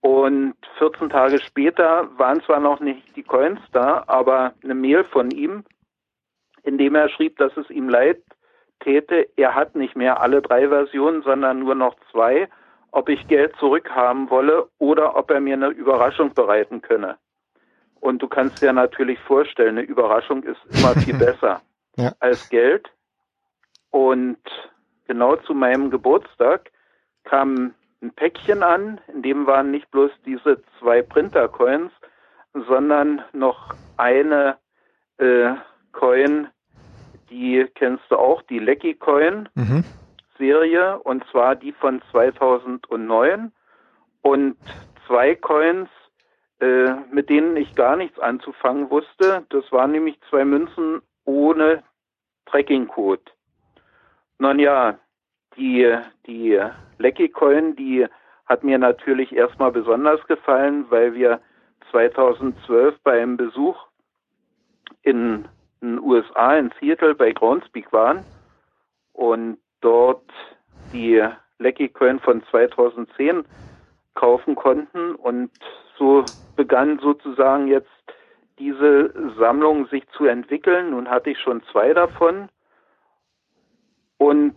und 0.00 0.54
14 0.78 1.10
Tage 1.10 1.40
später 1.40 2.08
waren 2.18 2.40
zwar 2.42 2.60
noch 2.60 2.80
nicht 2.80 3.16
die 3.16 3.22
Coins 3.22 3.60
da, 3.72 4.04
aber 4.06 4.54
eine 4.62 4.74
Mail 4.74 5.04
von 5.04 5.30
ihm, 5.30 5.64
in 6.62 6.78
dem 6.78 6.94
er 6.94 7.08
schrieb, 7.08 7.36
dass 7.38 7.56
es 7.56 7.68
ihm 7.70 7.88
leid 7.88 8.22
täte, 8.80 9.28
er 9.36 9.54
hat 9.54 9.74
nicht 9.74 9.96
mehr 9.96 10.20
alle 10.20 10.42
drei 10.42 10.68
Versionen, 10.68 11.22
sondern 11.22 11.60
nur 11.60 11.74
noch 11.74 11.96
zwei, 12.10 12.48
ob 12.90 13.08
ich 13.08 13.28
Geld 13.28 13.54
zurückhaben 13.58 14.30
wolle 14.30 14.68
oder 14.78 15.16
ob 15.16 15.30
er 15.30 15.40
mir 15.40 15.54
eine 15.54 15.68
Überraschung 15.68 16.34
bereiten 16.34 16.82
könne. 16.82 17.16
Und 18.00 18.22
du 18.22 18.28
kannst 18.28 18.62
dir 18.62 18.72
natürlich 18.72 19.18
vorstellen, 19.20 19.78
eine 19.78 19.86
Überraschung 19.86 20.42
ist 20.44 20.60
immer 20.70 20.94
viel 21.00 21.16
besser 21.16 21.60
ja. 21.96 22.12
als 22.20 22.48
Geld. 22.48 22.88
Und 23.90 24.38
genau 25.06 25.36
zu 25.36 25.54
meinem 25.54 25.90
Geburtstag 25.90 26.70
kam 27.24 27.74
ein 28.02 28.12
Päckchen 28.12 28.62
an, 28.62 29.00
in 29.08 29.22
dem 29.22 29.46
waren 29.46 29.70
nicht 29.70 29.90
bloß 29.90 30.10
diese 30.24 30.62
zwei 30.78 31.02
Printer-Coins, 31.02 31.92
sondern 32.68 33.22
noch 33.32 33.74
eine 33.96 34.58
äh, 35.18 35.54
Coin, 35.92 36.48
die 37.30 37.66
kennst 37.74 38.04
du 38.10 38.16
auch, 38.16 38.42
die 38.42 38.58
Lecky 38.58 38.94
Coin 38.94 39.48
mhm. 39.54 39.84
Serie, 40.38 40.98
und 40.98 41.24
zwar 41.30 41.56
die 41.56 41.72
von 41.72 42.02
2009 42.10 43.52
und 44.22 44.56
zwei 45.06 45.34
Coins, 45.34 45.88
äh, 46.60 46.92
mit 47.10 47.28
denen 47.28 47.56
ich 47.56 47.74
gar 47.74 47.96
nichts 47.96 48.18
anzufangen 48.18 48.90
wusste. 48.90 49.44
Das 49.50 49.70
waren 49.72 49.92
nämlich 49.92 50.18
zwei 50.28 50.44
Münzen 50.44 51.02
ohne 51.24 51.82
Tracking-Code. 52.46 53.22
Nun 54.38 54.58
ja, 54.58 54.98
die, 55.56 55.96
die 56.26 56.60
Lecky 56.98 57.28
Coin, 57.28 57.76
die 57.76 58.06
hat 58.46 58.62
mir 58.62 58.78
natürlich 58.78 59.34
erstmal 59.34 59.72
besonders 59.72 60.24
gefallen, 60.26 60.86
weil 60.90 61.14
wir 61.14 61.40
2012 61.90 62.98
bei 63.02 63.20
einem 63.20 63.36
Besuch 63.36 63.86
in 65.02 65.48
den 65.86 66.00
USA 66.00 66.56
in 66.56 66.72
Seattle 66.80 67.14
bei 67.14 67.32
Groundspeak 67.32 67.92
waren 67.92 68.24
und 69.12 69.58
dort 69.80 70.30
die 70.92 71.22
Lecky 71.58 71.88
Coin 71.88 72.20
von 72.20 72.42
2010 72.50 73.44
kaufen 74.14 74.54
konnten 74.54 75.14
und 75.14 75.50
so 75.98 76.24
begann 76.56 76.98
sozusagen 76.98 77.68
jetzt 77.68 77.90
diese 78.58 79.12
Sammlung 79.38 79.86
sich 79.88 80.06
zu 80.16 80.26
entwickeln. 80.26 80.90
Nun 80.90 81.10
hatte 81.10 81.30
ich 81.30 81.38
schon 81.40 81.62
zwei 81.70 81.92
davon 81.92 82.48
und 84.18 84.56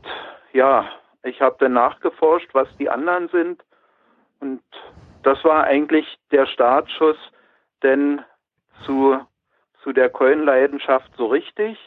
ja, 0.54 0.90
ich 1.24 1.42
habe 1.42 1.58
dann 1.60 1.74
nachgeforscht, 1.74 2.50
was 2.54 2.68
die 2.78 2.90
anderen 2.90 3.28
sind. 3.30 3.64
Und 4.40 4.64
das 5.24 5.44
war 5.44 5.66
eigentlich 5.66 6.18
der 6.32 6.46
Startschuss, 6.46 7.18
denn 7.84 8.22
zu, 8.86 9.20
zu 9.84 9.94
der 9.94 10.10
Coin-Leidenschaft 10.10 11.12
so 11.18 11.28
richtig. 11.28 11.78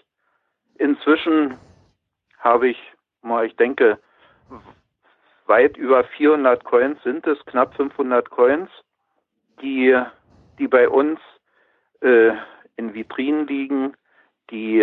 Inzwischen 0.76 1.58
habe 2.38 2.68
ich, 2.68 2.78
mal, 3.22 3.46
ich 3.46 3.56
denke, 3.56 3.98
weit 5.46 5.76
über 5.76 6.04
400 6.04 6.64
Coins 6.64 7.02
sind 7.02 7.26
es, 7.26 7.38
knapp 7.46 7.74
500 7.76 8.30
Coins, 8.30 8.70
die, 9.60 9.96
die 10.58 10.68
bei 10.68 10.88
uns 10.88 11.20
äh, 12.00 12.32
in 12.76 12.94
Vitrinen 12.94 13.46
liegen, 13.46 13.94
die 14.50 14.80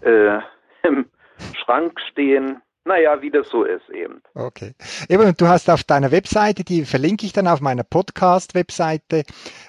äh, 0.00 0.40
im 0.82 1.10
Schrank 1.54 2.00
stehen, 2.00 2.62
naja, 2.84 3.22
wie 3.22 3.30
das 3.30 3.48
so 3.48 3.62
ist 3.62 3.88
eben. 3.90 4.22
Okay. 4.34 4.74
Eben, 5.08 5.36
du 5.36 5.46
hast 5.46 5.70
auf 5.70 5.84
deiner 5.84 6.10
Webseite, 6.10 6.64
die 6.64 6.84
verlinke 6.84 7.24
ich 7.26 7.32
dann 7.32 7.46
auf 7.46 7.60
meiner 7.60 7.84
Podcast-Webseite, 7.84 9.22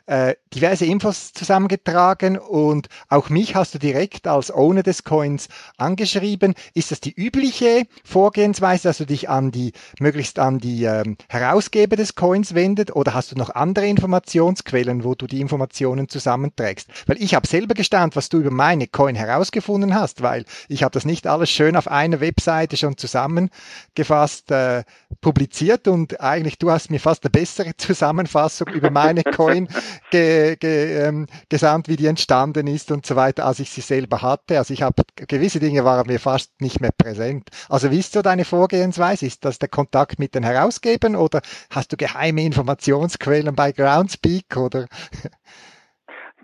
äh, 0.07 0.33
diverse 0.53 0.85
Infos 0.85 1.31
zusammengetragen 1.31 2.39
und 2.39 2.87
auch 3.09 3.29
mich 3.29 3.55
hast 3.55 3.75
du 3.75 3.79
direkt 3.79 4.25
als 4.25 4.49
Owner 4.49 4.81
des 4.81 5.03
Coins 5.03 5.47
angeschrieben. 5.77 6.55
Ist 6.73 6.89
das 6.89 7.01
die 7.01 7.13
übliche 7.13 7.83
Vorgehensweise, 8.03 8.87
dass 8.87 8.97
du 8.97 9.05
dich 9.05 9.29
an 9.29 9.51
die, 9.51 9.73
möglichst 9.99 10.39
an 10.39 10.57
die 10.57 10.83
ähm, 10.85 11.17
Herausgeber 11.29 11.95
des 11.95 12.15
Coins 12.15 12.55
wendet 12.55 12.95
oder 12.95 13.13
hast 13.13 13.31
du 13.31 13.37
noch 13.37 13.51
andere 13.51 13.85
Informationsquellen, 13.85 15.03
wo 15.03 15.13
du 15.13 15.27
die 15.27 15.41
Informationen 15.41 16.09
zusammenträgst? 16.09 16.89
Weil 17.05 17.21
ich 17.21 17.35
habe 17.35 17.45
selber 17.45 17.75
gestaunt, 17.75 18.15
was 18.15 18.29
du 18.29 18.39
über 18.39 18.51
meine 18.51 18.87
Coin 18.87 19.15
herausgefunden 19.15 19.93
hast, 19.93 20.23
weil 20.23 20.45
ich 20.67 20.81
habe 20.81 20.93
das 20.93 21.05
nicht 21.05 21.27
alles 21.27 21.51
schön 21.51 21.75
auf 21.75 21.87
einer 21.87 22.19
Webseite 22.19 22.75
schon 22.75 22.97
zusammengefasst 23.03 24.51
äh, 24.51 24.83
publiziert 25.19 25.87
und 25.87 26.21
eigentlich 26.21 26.57
du 26.57 26.71
hast 26.71 26.89
mir 26.89 26.99
fast 26.99 27.23
eine 27.23 27.31
bessere 27.31 27.75
Zusammenfassung 27.77 28.69
über 28.69 28.89
meine 28.91 29.23
Coin 29.35 29.67
ge, 30.09 30.55
ge, 30.55 31.07
ähm, 31.07 31.27
gesandt, 31.49 31.89
wie 31.89 31.97
die 31.97 32.07
entstanden 32.07 32.67
ist 32.67 32.91
und 32.91 33.05
so 33.05 33.15
weiter, 33.15 33.45
als 33.45 33.59
ich 33.59 33.69
sie 33.69 33.81
selber 33.81 34.21
hatte. 34.21 34.57
Also 34.57 34.73
ich 34.73 34.81
habe 34.81 35.03
gewisse 35.15 35.59
Dinge 35.59 35.83
waren 35.83 36.07
mir 36.07 36.19
fast 36.19 36.61
nicht 36.61 36.79
mehr 36.79 36.91
präsent. 36.97 37.49
Also 37.69 37.91
wie 37.91 37.99
ist 37.99 38.13
so 38.13 38.21
deine 38.21 38.45
Vorgehensweise? 38.45 39.25
Ist 39.25 39.43
das 39.43 39.59
der 39.59 39.69
Kontakt 39.69 40.19
mit 40.19 40.33
den 40.35 40.43
Herausgebern 40.43 41.15
oder 41.15 41.41
hast 41.69 41.91
du 41.91 41.97
geheime 41.97 42.43
Informationsquellen 42.43 43.55
bei 43.55 43.71
Groundspeak 43.71 44.55
oder? 44.57 44.87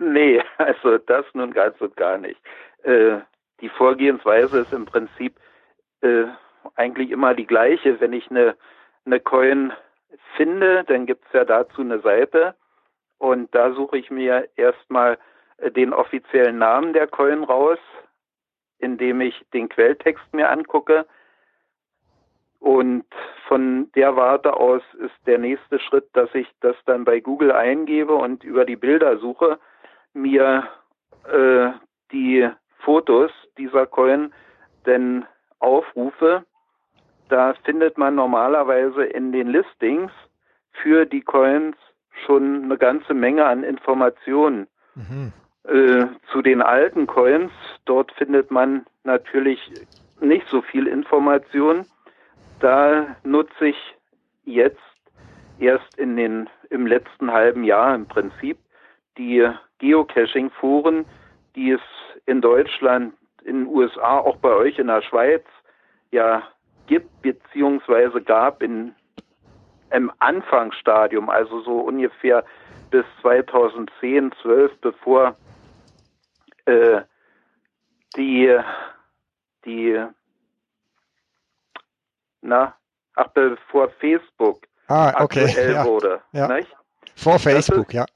Nee, 0.02 0.42
also 0.56 0.96
das 0.96 1.26
nun 1.34 1.52
ganz 1.52 1.78
und 1.82 1.94
gar 1.94 2.16
nicht. 2.16 2.40
Äh, 2.84 3.18
die 3.60 3.68
Vorgehensweise 3.68 4.60
ist 4.60 4.72
im 4.72 4.86
Prinzip 4.86 5.38
äh, 6.00 6.24
eigentlich 6.74 7.10
immer 7.10 7.34
die 7.34 7.46
gleiche. 7.46 8.00
Wenn 8.00 8.12
ich 8.12 8.30
eine, 8.30 8.56
eine 9.04 9.20
Coin 9.20 9.72
finde, 10.36 10.84
dann 10.84 11.06
gibt 11.06 11.26
es 11.26 11.32
ja 11.32 11.44
dazu 11.44 11.82
eine 11.82 12.00
Seite 12.00 12.54
und 13.18 13.54
da 13.54 13.72
suche 13.72 13.98
ich 13.98 14.10
mir 14.10 14.48
erstmal 14.56 15.18
äh, 15.58 15.70
den 15.70 15.92
offiziellen 15.92 16.58
Namen 16.58 16.92
der 16.92 17.06
Coin 17.06 17.44
raus, 17.44 17.78
indem 18.78 19.20
ich 19.20 19.44
den 19.52 19.68
Quelltext 19.68 20.24
mir 20.32 20.50
angucke. 20.50 21.06
Und 22.58 23.06
von 23.46 23.90
der 23.92 24.16
Warte 24.16 24.54
aus 24.54 24.82
ist 24.98 25.14
der 25.26 25.38
nächste 25.38 25.78
Schritt, 25.80 26.08
dass 26.12 26.34
ich 26.34 26.46
das 26.60 26.76
dann 26.84 27.04
bei 27.04 27.20
Google 27.20 27.52
eingebe 27.52 28.14
und 28.14 28.44
über 28.44 28.64
die 28.64 28.76
Bildersuche 28.76 29.58
mir 30.12 30.68
äh, 31.30 31.70
die 32.12 32.48
Fotos 32.78 33.30
dieser 33.56 33.86
Coin 33.86 34.32
denn 34.86 35.24
aufrufe. 35.58 36.44
Da 37.30 37.54
findet 37.64 37.96
man 37.96 38.16
normalerweise 38.16 39.04
in 39.04 39.30
den 39.30 39.48
Listings 39.48 40.10
für 40.72 41.06
die 41.06 41.20
Coins 41.20 41.76
schon 42.26 42.64
eine 42.64 42.76
ganze 42.76 43.14
Menge 43.14 43.46
an 43.46 43.62
Informationen. 43.62 44.66
Mhm. 44.96 45.32
Äh, 45.64 46.06
zu 46.32 46.42
den 46.42 46.60
alten 46.60 47.06
Coins, 47.06 47.52
dort 47.84 48.10
findet 48.12 48.50
man 48.50 48.84
natürlich 49.04 49.60
nicht 50.20 50.46
so 50.48 50.60
viel 50.60 50.88
Information. 50.88 51.86
Da 52.58 53.16
nutze 53.22 53.68
ich 53.68 53.94
jetzt 54.44 54.80
erst 55.60 55.96
in 55.98 56.16
den, 56.16 56.50
im 56.68 56.86
letzten 56.86 57.30
halben 57.32 57.62
Jahr 57.62 57.94
im 57.94 58.06
Prinzip 58.06 58.58
die 59.18 59.48
Geocaching-Foren, 59.78 61.04
die 61.54 61.70
es 61.70 61.80
in 62.26 62.40
Deutschland, 62.40 63.14
in 63.44 63.64
den 63.64 63.66
USA, 63.68 64.18
auch 64.18 64.36
bei 64.36 64.50
euch 64.50 64.80
in 64.80 64.88
der 64.88 65.02
Schweiz 65.02 65.44
ja 66.10 66.42
gibt, 66.90 67.22
beziehungsweise 67.22 68.20
gab 68.20 68.62
in 68.62 68.94
im 69.92 70.12
Anfangsstadium, 70.18 71.30
also 71.30 71.62
so 71.62 71.80
ungefähr 71.80 72.44
bis 72.90 73.04
2010, 73.22 74.32
12, 74.42 74.80
bevor 74.80 75.36
äh, 76.66 77.00
die 78.16 78.56
die 79.64 80.04
na 82.42 82.74
ach 83.14 83.28
bevor 83.28 83.88
Facebook 84.00 84.66
ah, 84.88 85.10
okay. 85.22 85.44
aktuell 85.44 85.72
ja. 85.74 85.84
wurde, 85.84 86.20
ja. 86.32 86.48
Nicht? 86.48 86.76
Vor 87.16 87.38
Facebook, 87.38 87.88
ist, 87.88 87.94
ja. 87.94 88.06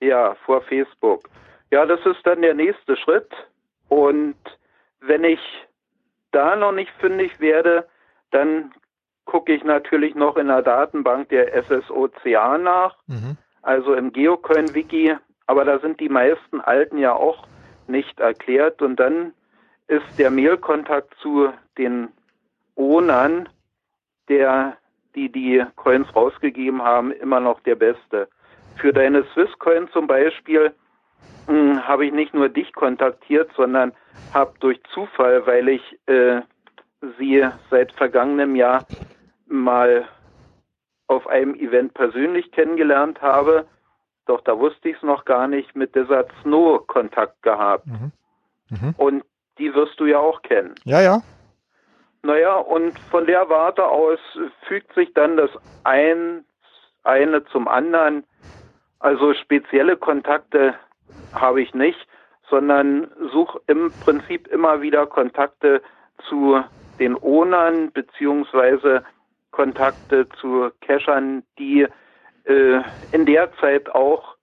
Ja, 0.00 0.34
vor 0.46 0.62
Facebook. 0.62 1.28
Ja, 1.70 1.84
das 1.86 2.00
ist 2.06 2.24
dann 2.24 2.42
der 2.42 2.54
nächste 2.54 2.96
Schritt. 2.96 3.30
Und 3.88 4.36
wenn 5.00 5.24
ich 5.24 5.40
da 6.30 6.56
noch 6.56 6.72
nicht 6.72 6.90
fündig 7.00 7.40
werde, 7.40 7.88
dann 8.32 8.72
gucke 9.24 9.52
ich 9.52 9.64
natürlich 9.64 10.14
noch 10.14 10.36
in 10.36 10.48
der 10.48 10.62
Datenbank 10.62 11.28
der 11.28 11.52
SSOCA 11.62 12.58
nach, 12.58 12.96
mhm. 13.06 13.36
also 13.62 13.94
im 13.94 14.12
Geocoin-Wiki, 14.12 15.16
aber 15.46 15.64
da 15.64 15.78
sind 15.78 16.00
die 16.00 16.08
meisten 16.08 16.60
alten 16.60 16.98
ja 16.98 17.14
auch 17.14 17.46
nicht 17.86 18.18
erklärt 18.20 18.82
und 18.82 18.96
dann 18.96 19.32
ist 19.88 20.18
der 20.18 20.30
Mailkontakt 20.30 21.14
zu 21.20 21.52
den 21.78 22.08
Ownern, 22.76 23.48
der, 24.28 24.76
die 25.14 25.30
die 25.30 25.64
Coins 25.76 26.14
rausgegeben 26.14 26.82
haben, 26.82 27.12
immer 27.12 27.40
noch 27.40 27.60
der 27.60 27.74
beste. 27.74 28.28
Für 28.76 28.92
deine 28.92 29.24
Swisscoin 29.34 29.88
zum 29.92 30.06
Beispiel 30.06 30.72
hm, 31.46 31.86
habe 31.86 32.06
ich 32.06 32.12
nicht 32.12 32.32
nur 32.32 32.48
dich 32.48 32.72
kontaktiert, 32.72 33.50
sondern 33.56 33.92
habe 34.32 34.54
durch 34.60 34.80
Zufall, 34.94 35.46
weil 35.46 35.68
ich 35.68 35.98
äh, 36.06 36.40
sie 37.18 37.46
seit 37.70 37.92
vergangenem 37.92 38.56
Jahr 38.56 38.86
mal 39.46 40.08
auf 41.06 41.26
einem 41.26 41.54
Event 41.54 41.94
persönlich 41.94 42.50
kennengelernt 42.52 43.20
habe, 43.20 43.66
doch 44.26 44.40
da 44.42 44.58
wusste 44.58 44.88
ich 44.88 44.96
es 44.96 45.02
noch 45.02 45.24
gar 45.24 45.48
nicht, 45.48 45.74
mit 45.74 45.94
Desert 45.94 46.30
Snow 46.42 46.86
Kontakt 46.86 47.42
gehabt. 47.42 47.86
Mhm. 47.86 48.12
Mhm. 48.70 48.94
Und 48.96 49.24
die 49.58 49.74
wirst 49.74 49.98
du 50.00 50.06
ja 50.06 50.18
auch 50.18 50.42
kennen. 50.42 50.74
Ja, 50.84 51.00
ja. 51.00 51.22
Naja, 52.22 52.56
und 52.56 52.96
von 53.10 53.26
der 53.26 53.48
Warte 53.48 53.84
aus 53.84 54.20
fügt 54.68 54.94
sich 54.94 55.12
dann 55.12 55.36
das 55.36 55.50
ein, 55.82 56.44
eine 57.02 57.44
zum 57.46 57.66
anderen. 57.66 58.24
Also 59.00 59.34
spezielle 59.34 59.96
Kontakte 59.96 60.74
habe 61.34 61.60
ich 61.60 61.74
nicht, 61.74 61.98
sondern 62.48 63.10
suche 63.32 63.60
im 63.66 63.92
Prinzip 64.04 64.46
immer 64.48 64.82
wieder 64.82 65.06
Kontakte 65.06 65.82
zu 66.28 66.62
den 66.98 67.16
Ownern 67.16 67.92
beziehungsweise 67.92 69.04
Kontakte 69.50 70.28
zu 70.40 70.70
Cachern, 70.80 71.42
die 71.58 71.86
äh, 72.44 72.80
in 73.12 73.26
der 73.26 73.52
Zeit 73.56 73.90
auch 73.94 74.36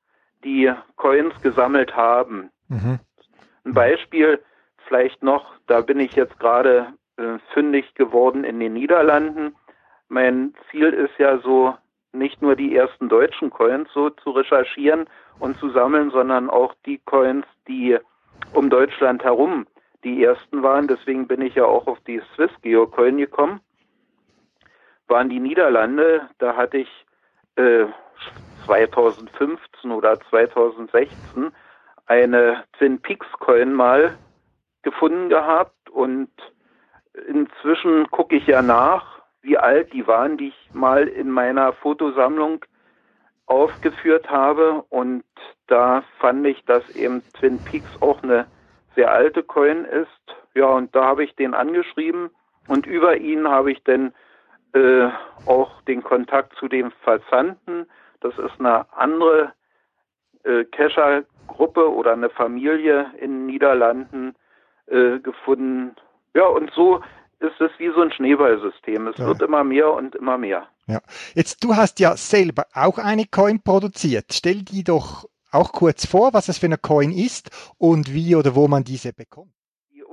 die 0.44 0.72
Coins 0.96 1.34
gesammelt 1.42 1.96
haben. 1.96 2.52
Mhm. 2.68 3.00
Ein 3.66 3.74
Beispiel 3.74 4.40
vielleicht 4.88 5.22
noch, 5.24 5.54
da 5.68 5.82
bin 5.82 6.00
ich 6.00 6.14
jetzt 6.14 6.40
gerade 6.40 6.94
äh, 7.18 7.38
fündig 7.54 7.94
geworden 7.96 8.44
in 8.44 8.60
den 8.60 8.74
Niederlanden. 8.74 9.56
Mein 10.08 10.54
Ziel 10.70 10.88
ist 10.88 11.18
ja 11.18 11.40
so, 11.40 11.76
nicht 12.12 12.42
nur 12.42 12.56
die 12.56 12.76
ersten 12.76 13.08
deutschen 13.10 13.52
Coins 13.52 13.88
so 13.94 14.10
zu 14.10 14.32
recherchieren 14.32 15.08
und 15.40 15.58
zu 15.60 15.70
sammeln, 15.70 16.10
sondern 16.10 16.50
auch 16.50 16.74
die 16.86 16.98
Coins, 17.06 17.46
die 17.68 17.98
um 18.54 18.70
Deutschland 18.70 19.24
herum 19.24 19.68
die 20.04 20.24
ersten 20.24 20.64
waren. 20.64 20.88
Deswegen 20.88 21.28
bin 21.28 21.42
ich 21.42 21.56
ja 21.56 21.66
auch 21.66 21.88
auf 21.88 22.00
die 22.02 22.22
Swiss 22.36 22.52
Geocoin 22.62 23.18
gekommen 23.18 23.62
waren 25.10 25.30
die 25.30 25.40
Niederlande. 25.40 26.30
Da 26.38 26.56
hatte 26.56 26.78
ich 26.78 27.06
äh, 27.56 27.86
2015 28.66 29.92
oder 29.92 30.20
2016 30.30 31.52
eine 32.06 32.64
Twin 32.78 33.00
Peaks 33.02 33.28
Coin 33.40 33.74
mal 33.74 34.18
gefunden 34.84 35.30
gehabt 35.30 35.90
und 35.90 36.30
inzwischen 37.28 38.10
gucke 38.12 38.36
ich 38.36 38.48
ja 38.48 38.62
nach, 38.62 39.22
wie 39.42 39.58
alt 39.58 39.92
die 39.94 40.08
waren, 40.08 40.38
die 40.38 40.50
ich 40.50 40.74
mal 40.74 41.08
in 41.08 41.30
meiner 41.30 41.74
Fotosammlung 41.74 42.64
aufgeführt 43.46 44.30
habe 44.30 44.84
und 44.90 45.24
da 45.68 46.04
fand 46.20 46.46
ich, 46.46 46.64
dass 46.66 46.88
eben 46.96 47.24
Twin 47.34 47.60
Peaks 47.60 48.02
auch 48.02 48.24
eine 48.24 48.46
sehr 48.96 49.12
alte 49.12 49.44
Coin 49.44 49.86
ist. 49.86 50.08
Ja, 50.56 50.68
und 50.68 50.96
da 50.96 51.06
habe 51.06 51.24
ich 51.24 51.36
den 51.36 51.54
angeschrieben 51.54 52.30
und 52.68 52.86
über 52.86 53.18
ihn 53.18 53.48
habe 53.48 53.72
ich 53.72 53.84
dann 53.84 54.14
äh, 54.74 55.10
auch 55.46 55.82
den 55.84 56.04
Kontakt 56.04 56.56
zu 56.58 56.68
dem 56.68 56.92
Versandten. 57.04 57.88
Das 58.22 58.38
ist 58.38 58.60
eine 58.60 58.92
andere 58.94 59.54
äh, 60.44 60.66
Kescher-Gruppe 60.66 61.92
oder 61.92 62.14
eine 62.14 62.30
Familie 62.30 63.12
in 63.20 63.32
den 63.32 63.46
Niederlanden 63.48 64.36
äh, 64.88 65.20
gefunden. 65.20 65.96
Ja, 66.34 66.46
und 66.46 66.72
so 66.72 67.02
ist 67.40 67.60
es 67.60 67.72
wie 67.78 67.90
so 67.90 68.02
ein 68.02 68.12
Schneeballsystem. 68.12 69.08
Es 69.08 69.18
ja. 69.18 69.28
wird 69.28 69.42
immer 69.42 69.64
mehr 69.64 69.92
und 69.92 70.16
immer 70.16 70.38
mehr. 70.38 70.68
Ja. 70.88 71.00
Jetzt, 71.34 71.64
du 71.64 71.76
hast 71.76 72.00
ja 72.00 72.16
selber 72.18 72.66
auch 72.74 72.98
eine 72.98 73.26
Coin 73.26 73.62
produziert. 73.62 74.26
Stell 74.32 74.64
die 74.64 74.84
doch 74.84 75.26
auch 75.52 75.72
kurz 75.72 76.06
vor, 76.06 76.34
was 76.34 76.48
es 76.48 76.58
für 76.58 76.68
eine 76.68 76.78
Coin 76.78 77.12
ist 77.12 77.74
und 77.78 78.14
wie 78.14 78.36
oder 78.36 78.56
wo 78.56 78.68
man 78.68 78.84
diese 78.84 79.14
bekommt. 79.14 79.52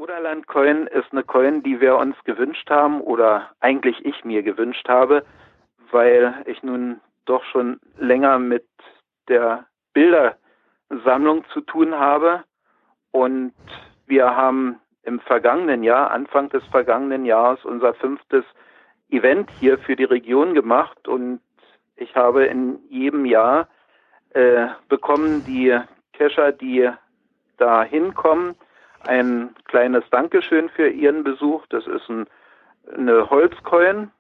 Oderland 0.07 0.47
Coin 0.47 0.87
ist 0.87 1.11
eine 1.11 1.25
Coin, 1.25 1.63
die 1.63 1.81
wir 1.81 1.97
uns 1.97 2.17
gewünscht 2.25 2.71
haben 2.71 3.01
oder 3.01 3.51
eigentlich 3.61 4.05
ich 4.05 4.25
mir 4.25 4.43
gewünscht 4.43 4.89
habe, 4.89 5.25
weil 5.91 6.45
ich 6.47 6.63
nun 6.63 7.01
doch 7.25 7.43
schon 7.45 7.81
länger 7.99 8.39
mit 8.39 8.67
der 9.29 9.67
Bildersammlung 9.95 11.45
zu 11.53 11.61
tun 11.61 11.97
habe 11.97 12.45
und 13.11 13.53
wir 14.07 14.37
haben 14.37 14.79
im 15.03 15.19
vergangenen 15.21 15.83
Jahr, 15.83 16.13
Anfang 16.13 16.51
des 16.51 16.65
vergangenen 16.67 17.25
Jahres, 17.25 17.65
unser 17.65 17.93
fünftes 17.95 18.45
Event 19.11 19.51
hier 19.59 19.77
für 19.79 19.97
die 19.97 20.05
Region 20.05 20.55
gemacht 20.55 21.09
und 21.09 21.41
ich 21.97 22.15
habe 22.15 22.45
in 22.45 22.79
jedem 22.89 23.25
Jahr 23.27 23.69
äh, 24.37 24.69
bekommen 24.91 25.45
die 25.47 25.75
Kescher, 26.13 26.53
die 26.53 26.91
da 27.57 27.83
hinkommen, 27.83 28.55
ein 29.07 29.55
kleines 29.65 30.05
Dankeschön 30.11 30.69
für 30.69 30.89
Ihren 30.89 31.25
Besuch. 31.25 31.65
Das 31.71 31.87
ist 31.87 32.07
ein, 32.11 32.27
eine 32.95 33.31
Holzcoin. 33.31 34.11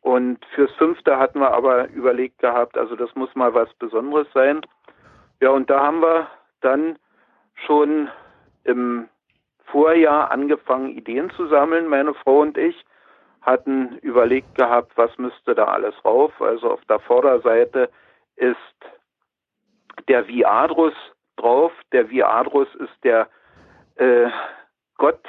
Und 0.00 0.42
fürs 0.54 0.72
fünfte 0.76 1.18
hatten 1.18 1.40
wir 1.40 1.52
aber 1.52 1.90
überlegt 1.90 2.38
gehabt, 2.38 2.78
also 2.78 2.96
das 2.96 3.14
muss 3.16 3.34
mal 3.34 3.52
was 3.52 3.72
Besonderes 3.74 4.28
sein. 4.32 4.62
Ja, 5.40 5.50
und 5.50 5.68
da 5.68 5.80
haben 5.80 6.00
wir 6.00 6.28
dann 6.62 6.98
schon 7.66 8.08
im 8.64 9.08
Vorjahr 9.66 10.30
angefangen, 10.30 10.96
Ideen 10.96 11.28
zu 11.30 11.48
sammeln. 11.48 11.88
Meine 11.88 12.14
Frau 12.14 12.40
und 12.40 12.56
ich 12.56 12.82
hatten 13.42 13.98
überlegt 13.98 14.54
gehabt, 14.54 14.92
was 14.96 15.10
müsste 15.18 15.54
da 15.54 15.64
alles 15.64 15.94
rauf. 16.02 16.32
Also 16.40 16.70
auf 16.70 16.84
der 16.86 17.00
Vorderseite 17.00 17.90
ist 18.36 18.56
der 20.08 20.26
Viadrus 20.28 20.94
drauf. 21.36 21.72
Der 21.92 22.10
Viadrus 22.10 22.68
ist 22.76 23.04
der 23.04 23.28
äh, 23.96 24.30
Gott 24.96 25.20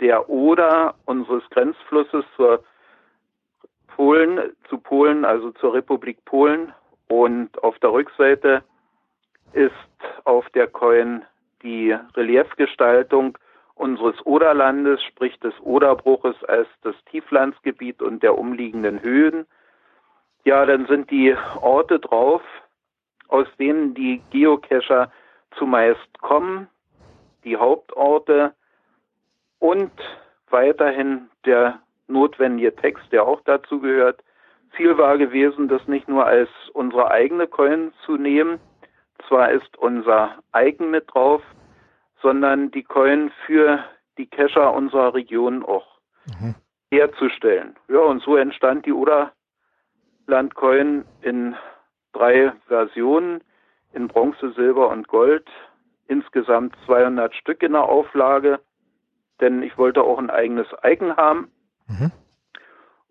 der 0.00 0.28
Oder 0.28 0.94
unseres 1.06 1.42
Grenzflusses 1.50 2.24
zur 2.36 2.62
Polen, 3.88 4.54
zu 4.68 4.78
Polen, 4.78 5.24
also 5.24 5.52
zur 5.52 5.74
Republik 5.74 6.24
Polen. 6.24 6.72
Und 7.08 7.62
auf 7.62 7.78
der 7.78 7.92
Rückseite 7.92 8.62
ist 9.52 9.72
auf 10.24 10.48
der 10.50 10.66
Coin 10.66 11.24
die 11.62 11.96
Reliefgestaltung 12.14 13.38
unseres 13.74 14.14
Oderlandes, 14.24 15.02
sprich 15.02 15.38
des 15.40 15.54
Oderbruches 15.60 16.36
als 16.44 16.68
das 16.82 16.94
Tieflandsgebiet 17.10 18.02
und 18.02 18.22
der 18.22 18.36
umliegenden 18.36 19.02
Höhen. 19.02 19.46
Ja, 20.44 20.64
dann 20.64 20.86
sind 20.86 21.10
die 21.10 21.36
Orte 21.60 21.98
drauf, 21.98 22.42
aus 23.28 23.46
denen 23.58 23.94
die 23.94 24.22
Geocacher 24.30 25.10
zumeist 25.58 26.20
kommen, 26.20 26.68
die 27.44 27.56
Hauptorte 27.56 28.54
und 29.58 29.92
weiterhin 30.50 31.28
der 31.44 31.80
notwendige 32.08 32.74
Text, 32.74 33.04
der 33.12 33.24
auch 33.24 33.40
dazu 33.44 33.80
gehört. 33.80 34.22
Ziel 34.76 34.96
war 34.98 35.18
gewesen, 35.18 35.68
das 35.68 35.86
nicht 35.88 36.08
nur 36.08 36.26
als 36.26 36.48
unsere 36.72 37.10
eigene 37.10 37.46
Coin 37.46 37.92
zu 38.04 38.16
nehmen, 38.16 38.58
zwar 39.28 39.50
ist 39.50 39.76
unser 39.78 40.36
eigen 40.52 40.90
mit 40.90 41.06
drauf, 41.12 41.42
sondern 42.22 42.70
die 42.70 42.82
Coin 42.82 43.30
für 43.46 43.84
die 44.18 44.26
Cacher 44.26 44.74
unserer 44.74 45.14
Region 45.14 45.64
auch 45.64 45.86
mhm. 46.26 46.54
herzustellen. 46.90 47.76
Ja, 47.88 48.00
und 48.00 48.22
so 48.22 48.36
entstand 48.36 48.84
die 48.86 48.92
Oderland-Coin 48.92 51.04
in 51.22 51.56
drei 52.16 52.52
Versionen, 52.66 53.42
in 53.92 54.08
Bronze, 54.08 54.52
Silber 54.52 54.88
und 54.88 55.08
Gold, 55.08 55.48
insgesamt 56.06 56.74
200 56.86 57.34
Stück 57.34 57.62
in 57.62 57.72
der 57.72 57.84
Auflage, 57.84 58.60
denn 59.40 59.62
ich 59.62 59.76
wollte 59.78 60.02
auch 60.02 60.18
ein 60.18 60.30
eigenes 60.30 60.66
Eigen 60.82 61.16
haben. 61.16 61.50
Mhm. 61.88 62.12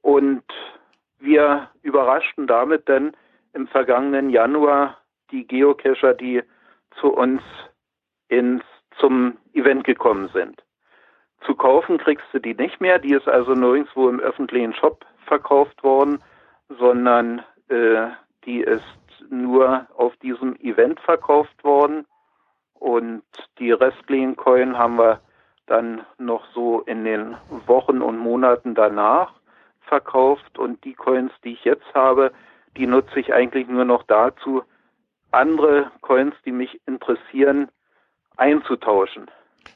Und 0.02 0.44
wir 1.20 1.70
überraschten 1.82 2.48
damit 2.48 2.88
denn 2.88 3.15
im 3.54 3.68
vergangenen 3.68 4.30
Januar 4.30 4.98
die 5.32 5.48
Geocacher, 5.48 6.13
die 6.13 6.44
zu 7.00 7.13
uns 7.13 7.41
ins, 8.28 8.63
zum 9.00 9.38
Event 9.54 9.84
gekommen 9.84 10.30
sind. 10.34 10.63
Zu 11.46 11.56
kaufen 11.56 11.98
kriegst 11.98 12.26
du 12.32 12.39
die 12.39 12.54
nicht 12.54 12.80
mehr, 12.82 13.00
die 13.00 13.13
ist 13.13 13.28
also 13.28 13.54
nirgendwo 13.54 14.10
im 14.10 14.20
öffentlichen 14.20 14.74
Shop 14.74 15.06
verkauft 15.26 15.84
worden, 15.84 16.22
sondern 16.70 17.44
äh, 17.70 18.08
die 18.45 18.62
ist 18.62 18.84
nur 19.29 19.88
auf 19.95 20.15
diesem 20.17 20.55
Event 20.58 20.99
verkauft 20.99 21.63
worden. 21.63 22.05
Und 22.75 23.23
die 23.60 23.71
restlichen 23.71 24.36
Coin 24.36 24.77
haben 24.77 24.97
wir 24.97 25.19
dann 25.65 26.05
noch 26.17 26.45
so 26.53 26.81
in 26.81 27.05
den 27.05 27.36
Wochen 27.65 28.01
und 28.01 28.17
Monaten 28.17 28.75
danach 28.75 29.34
verkauft. 29.81 30.60
Und 30.60 30.84
die 30.84 30.93
Coins, 30.93 31.31
die 31.43 31.53
ich 31.53 31.63
jetzt 31.63 31.93
habe, 31.93 32.31
die 32.77 32.88
nutze 32.88 33.19
ich 33.19 33.34
eigentlich 33.34 33.67
nur 33.67 33.86
noch 33.86 34.03
dazu, 34.03 34.63
andere 35.31 35.91
Coins, 36.01 36.36
die 36.45 36.51
mich 36.51 36.79
interessieren, 36.86 37.69
einzutauschen. 38.38 39.29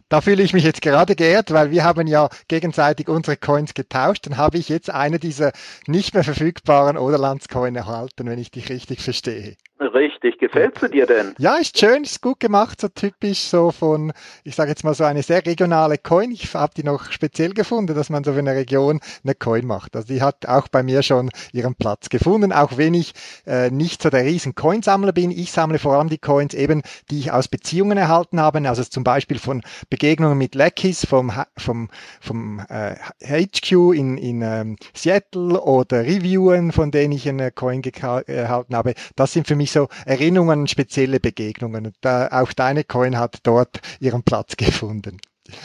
Da 0.09 0.21
fühle 0.21 0.41
ich 0.41 0.53
mich 0.53 0.63
jetzt 0.63 0.81
gerade 0.81 1.15
geehrt, 1.15 1.53
weil 1.53 1.69
wir 1.69 1.83
haben 1.83 2.07
ja 2.07 2.29
gegenseitig 2.47 3.07
unsere 3.09 3.37
Coins 3.37 3.75
getauscht. 3.75 4.25
Dann 4.25 4.37
habe 4.37 4.57
ich 4.57 4.67
jetzt 4.67 4.89
eine 4.89 5.19
dieser 5.19 5.51
nicht 5.85 6.15
mehr 6.15 6.23
verfügbaren 6.23 6.97
Oderlandscoin 6.97 7.75
erhalten, 7.75 8.27
wenn 8.27 8.39
ich 8.39 8.49
dich 8.49 8.69
richtig 8.69 9.01
verstehe. 9.01 9.55
Richtig, 9.79 10.39
gefällt 10.39 10.77
sie 10.77 10.89
dir 10.89 11.05
denn? 11.05 11.35
Ja, 11.37 11.55
ist 11.55 11.79
schön, 11.79 12.03
ist 12.03 12.21
gut 12.21 12.41
gemacht, 12.41 12.81
so 12.81 12.89
typisch 12.89 13.39
so 13.39 13.71
von, 13.71 14.11
ich 14.43 14.55
sage 14.55 14.71
jetzt 14.71 14.83
mal 14.83 14.93
so 14.93 15.05
eine 15.05 15.23
sehr 15.23 15.45
regionale 15.45 15.97
Coin. 15.97 16.31
Ich 16.31 16.53
habe 16.53 16.73
die 16.75 16.83
noch 16.83 17.11
speziell 17.13 17.53
gefunden, 17.53 17.95
dass 17.95 18.09
man 18.09 18.25
so 18.25 18.33
für 18.33 18.39
eine 18.39 18.55
Region 18.55 18.99
eine 19.23 19.35
Coin 19.35 19.65
macht. 19.65 19.95
Also 19.95 20.13
die 20.13 20.21
hat 20.21 20.45
auch 20.47 20.67
bei 20.67 20.83
mir 20.83 21.01
schon 21.01 21.29
ihren 21.53 21.75
Platz 21.75 22.09
gefunden, 22.09 22.51
auch 22.51 22.77
wenn 22.77 22.93
ich 22.93 23.13
äh, 23.45 23.71
nicht 23.71 24.01
so 24.01 24.09
der 24.09 24.25
riesen 24.25 24.53
Coinsammler 24.53 25.13
bin. 25.13 25.31
Ich 25.31 25.53
sammle 25.53 25.79
vor 25.79 25.93
allem 25.93 26.09
die 26.09 26.17
Coins 26.17 26.53
eben, 26.53 26.81
die 27.09 27.19
ich 27.19 27.31
aus 27.31 27.47
Beziehungen 27.47 27.97
erhalten 27.97 28.41
habe, 28.41 28.59
also 28.67 28.83
zum 28.83 29.05
Beispiel 29.05 29.39
von 29.39 29.61
Begegnungen 29.99 30.37
mit 30.37 30.55
Leckis 30.55 31.05
vom, 31.05 31.29
vom, 31.57 31.89
vom 32.21 32.61
äh, 32.69 32.95
HQ 33.21 33.71
in, 33.93 34.17
in 34.17 34.41
ähm, 34.41 34.77
Seattle 34.93 35.61
oder 35.61 36.03
Reviewen, 36.03 36.71
von 36.71 36.89
denen 36.89 37.11
ich 37.11 37.27
eine 37.27 37.51
Coin 37.51 37.83
erhalten 37.83 38.77
habe. 38.77 38.93
Das 39.17 39.33
sind 39.33 39.45
für 39.45 39.57
mich 39.57 39.71
so 39.73 39.89
Erinnerungen 40.05 40.61
an 40.61 40.67
spezielle 40.67 41.19
Begegnungen. 41.19 41.87
Und 41.87 41.95
da, 41.99 42.29
auch 42.31 42.53
deine 42.53 42.85
Coin 42.85 43.19
hat 43.19 43.39
dort 43.43 43.81
ihren 43.99 44.23
Platz 44.23 44.55
gefunden. 44.55 45.17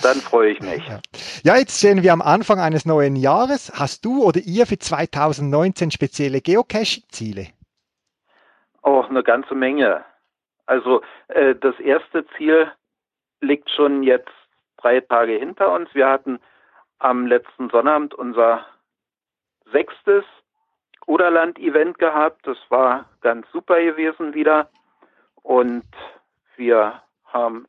Dann 0.03 0.17
freue 0.17 0.51
ich 0.51 0.61
mich. 0.61 0.83
Ja. 1.45 1.57
jetzt 1.57 1.79
stehen 1.79 2.03
wir 2.03 2.13
am 2.13 2.23
Anfang 2.23 2.59
eines 2.59 2.87
neuen 2.87 3.15
Jahres. 3.15 3.71
Hast 3.73 4.05
du 4.05 4.25
oder 4.25 4.41
ihr 4.41 4.67
für 4.67 4.79
2019 4.79 5.93
spezielle 5.93 6.41
Geocaching-Ziele? 6.41 7.47
Oh, 8.83 9.05
eine 9.09 9.23
ganze 9.23 9.55
Menge. 9.55 10.05
Also 10.67 11.03
äh, 11.29 11.55
das 11.55 11.79
erste 11.79 12.25
Ziel 12.37 12.73
liegt 13.45 13.71
schon 13.71 14.03
jetzt 14.03 14.33
drei 14.79 15.01
Tage 15.01 15.33
hinter 15.33 15.73
uns. 15.73 15.95
Wir 15.95 16.09
hatten 16.09 16.41
am 16.99 17.27
letzten 17.27 17.71
Sonnabend 17.71 18.15
unser 18.15 18.67
sechstes 19.73 20.25
Oderland-Event 21.07 21.99
gehabt. 21.99 22.47
Das 22.47 22.59
war 22.69 23.07
ganz 23.21 23.47
super 23.53 23.81
gewesen 23.81 24.35
wieder. 24.35 24.69
Und 25.43 25.85
wir 26.57 27.03
haben 27.27 27.67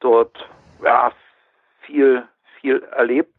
dort 0.00 0.48
ja, 0.82 1.10
viel, 1.80 2.26
viel 2.60 2.82
erlebt, 2.92 3.34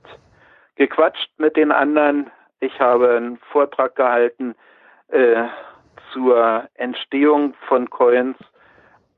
gequatscht 0.76 1.32
mit 1.38 1.56
den 1.56 1.72
anderen. 1.72 2.32
Ich 2.60 2.80
habe 2.80 3.16
einen 3.16 3.38
Vortrag 3.52 3.96
gehalten 3.96 4.56
äh, 5.10 5.46
zur 6.12 6.68
Entstehung 6.76 7.54
von 7.68 7.90
Coins, 7.90 8.38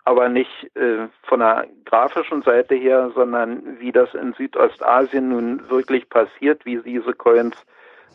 aber 0.06 0.30
nicht 0.30 0.76
äh, 0.76 1.08
von 1.24 1.40
der 1.40 1.68
grafischen 1.86 2.42
Seite 2.42 2.76
her, 2.76 3.12
sondern 3.14 3.80
wie 3.80 3.92
das 3.92 4.14
in 4.14 4.34
Südostasien 4.34 5.30
nun 5.30 5.70
wirklich 5.70 6.10
passiert, 6.10 6.66
wie 6.66 6.78
diese 6.82 7.14
Coins 7.14 7.56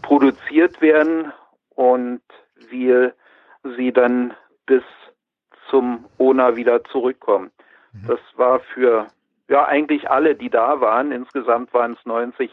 produziert 0.03 0.81
werden 0.81 1.33
und 1.71 2.23
wie 2.69 3.11
sie 3.77 3.93
dann 3.93 4.35
bis 4.67 4.83
zum 5.71 6.05
ONA 6.19 6.57
wieder 6.57 6.83
zurückkommen. 6.85 7.51
Mhm. 7.93 8.07
Das 8.09 8.21
war 8.37 8.61
für 8.61 9.07
ja 9.49 9.65
eigentlich 9.67 10.11
alle, 10.11 10.35
die 10.35 10.51
da 10.51 10.81
waren. 10.81 11.13
Insgesamt 11.13 11.73
waren 11.75 11.93
es 11.93 12.05
90 12.05 12.51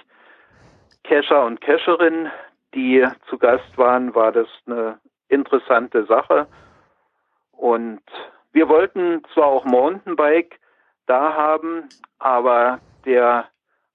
Cacher 1.03 1.45
und 1.45 1.61
Cacherinnen, 1.61 2.31
die 2.73 3.05
zu 3.29 3.37
Gast 3.37 3.77
waren, 3.77 4.13
war 4.15 4.31
das 4.31 4.47
eine 4.65 4.99
interessante 5.29 6.05
Sache. 6.05 6.47
Und 7.51 8.01
wir 8.53 8.69
wollten 8.69 9.21
zwar 9.33 9.47
auch 9.47 9.65
Mountainbike 9.65 10.59
da 11.07 11.33
haben, 11.33 11.89
aber 12.19 12.79
der 13.05 13.45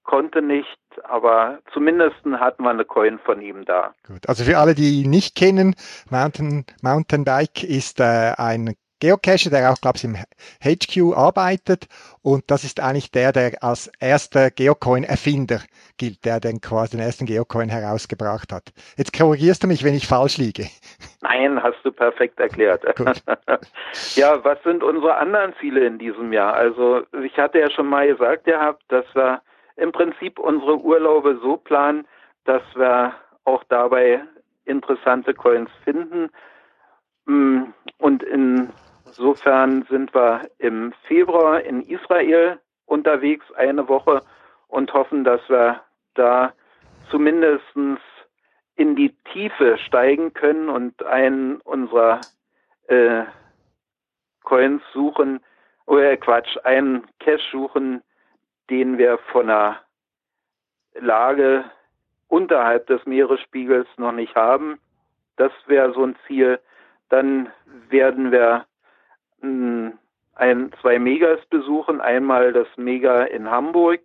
konnte 0.03 0.41
nicht, 0.41 0.79
aber 1.03 1.59
zumindest 1.73 2.15
hatten 2.25 2.63
wir 2.63 2.69
eine 2.69 2.85
Coin 2.85 3.19
von 3.19 3.41
ihm 3.41 3.65
da. 3.65 3.93
Gut, 4.07 4.27
also 4.27 4.43
für 4.43 4.57
alle, 4.57 4.73
die 4.73 5.01
ihn 5.01 5.09
nicht 5.09 5.35
kennen, 5.35 5.75
Mountain, 6.09 6.65
Mountainbike 6.81 7.63
ist 7.63 7.99
äh, 7.99 8.33
ein 8.37 8.75
Geocacher, 8.99 9.49
der 9.49 9.71
auch, 9.71 9.79
glaube 9.81 9.97
ich, 9.97 10.03
im 10.03 10.15
HQ 10.15 11.15
arbeitet. 11.15 11.87
Und 12.21 12.49
das 12.49 12.63
ist 12.63 12.79
eigentlich 12.79 13.11
der, 13.11 13.31
der 13.31 13.63
als 13.63 13.91
erster 13.99 14.49
Geocoin-Erfinder 14.51 15.61
gilt, 15.97 16.25
der 16.25 16.39
den 16.39 16.61
quasi 16.61 16.97
den 16.97 17.05
ersten 17.05 17.25
Geocoin 17.25 17.69
herausgebracht 17.69 18.51
hat. 18.51 18.73
Jetzt 18.97 19.17
korrigierst 19.17 19.63
du 19.63 19.67
mich, 19.67 19.83
wenn 19.83 19.93
ich 19.93 20.07
falsch 20.07 20.37
liege. 20.37 20.65
Nein, 21.21 21.61
hast 21.61 21.77
du 21.83 21.91
perfekt 21.91 22.39
erklärt. 22.39 22.83
ja, 24.15 24.43
was 24.43 24.61
sind 24.63 24.83
unsere 24.83 25.15
anderen 25.15 25.53
Ziele 25.59 25.85
in 25.85 25.99
diesem 25.99 26.33
Jahr? 26.33 26.53
Also 26.53 27.03
ich 27.23 27.37
hatte 27.37 27.59
ja 27.59 27.69
schon 27.69 27.87
mal 27.87 28.07
gesagt 28.07 28.45
gehabt, 28.45 28.83
dass 28.89 29.05
wir 29.13 29.41
im 29.75 29.91
Prinzip 29.91 30.39
unsere 30.39 30.77
Urlaube 30.79 31.39
so 31.41 31.57
planen, 31.57 32.07
dass 32.45 32.63
wir 32.75 33.13
auch 33.45 33.63
dabei 33.69 34.21
interessante 34.65 35.33
Coins 35.33 35.69
finden. 35.83 36.29
Mm, 37.25 37.63
und 37.97 38.23
insofern 39.07 39.83
sind 39.89 40.13
wir 40.13 40.49
im 40.57 40.93
Februar 41.07 41.61
in 41.61 41.81
Israel 41.81 42.59
unterwegs, 42.85 43.45
eine 43.53 43.87
Woche, 43.87 44.21
und 44.67 44.93
hoffen, 44.93 45.23
dass 45.23 45.41
wir 45.49 45.81
da 46.13 46.53
zumindest 47.09 47.63
in 48.75 48.95
die 48.95 49.15
Tiefe 49.31 49.77
steigen 49.77 50.33
können 50.33 50.69
und 50.69 51.03
einen 51.03 51.57
unserer 51.61 52.21
äh, 52.87 53.23
Coins 54.43 54.81
suchen, 54.93 55.39
oder 55.85 56.17
Quatsch, 56.17 56.57
einen 56.63 57.07
Cache 57.19 57.41
suchen, 57.51 58.03
den 58.69 58.97
wir 58.97 59.17
von 59.31 59.47
der 59.47 59.81
Lage 60.99 61.63
unterhalb 62.27 62.87
des 62.87 63.05
Meeresspiegels 63.05 63.87
noch 63.97 64.11
nicht 64.11 64.35
haben. 64.35 64.79
Das 65.37 65.51
wäre 65.65 65.93
so 65.93 66.03
ein 66.03 66.17
Ziel. 66.27 66.59
Dann 67.09 67.49
werden 67.89 68.31
wir 68.31 68.65
ein, 69.41 70.71
zwei 70.81 70.99
Megas 70.99 71.39
besuchen. 71.49 72.01
Einmal 72.01 72.53
das 72.53 72.67
Mega 72.77 73.23
in 73.23 73.49
Hamburg. 73.49 74.01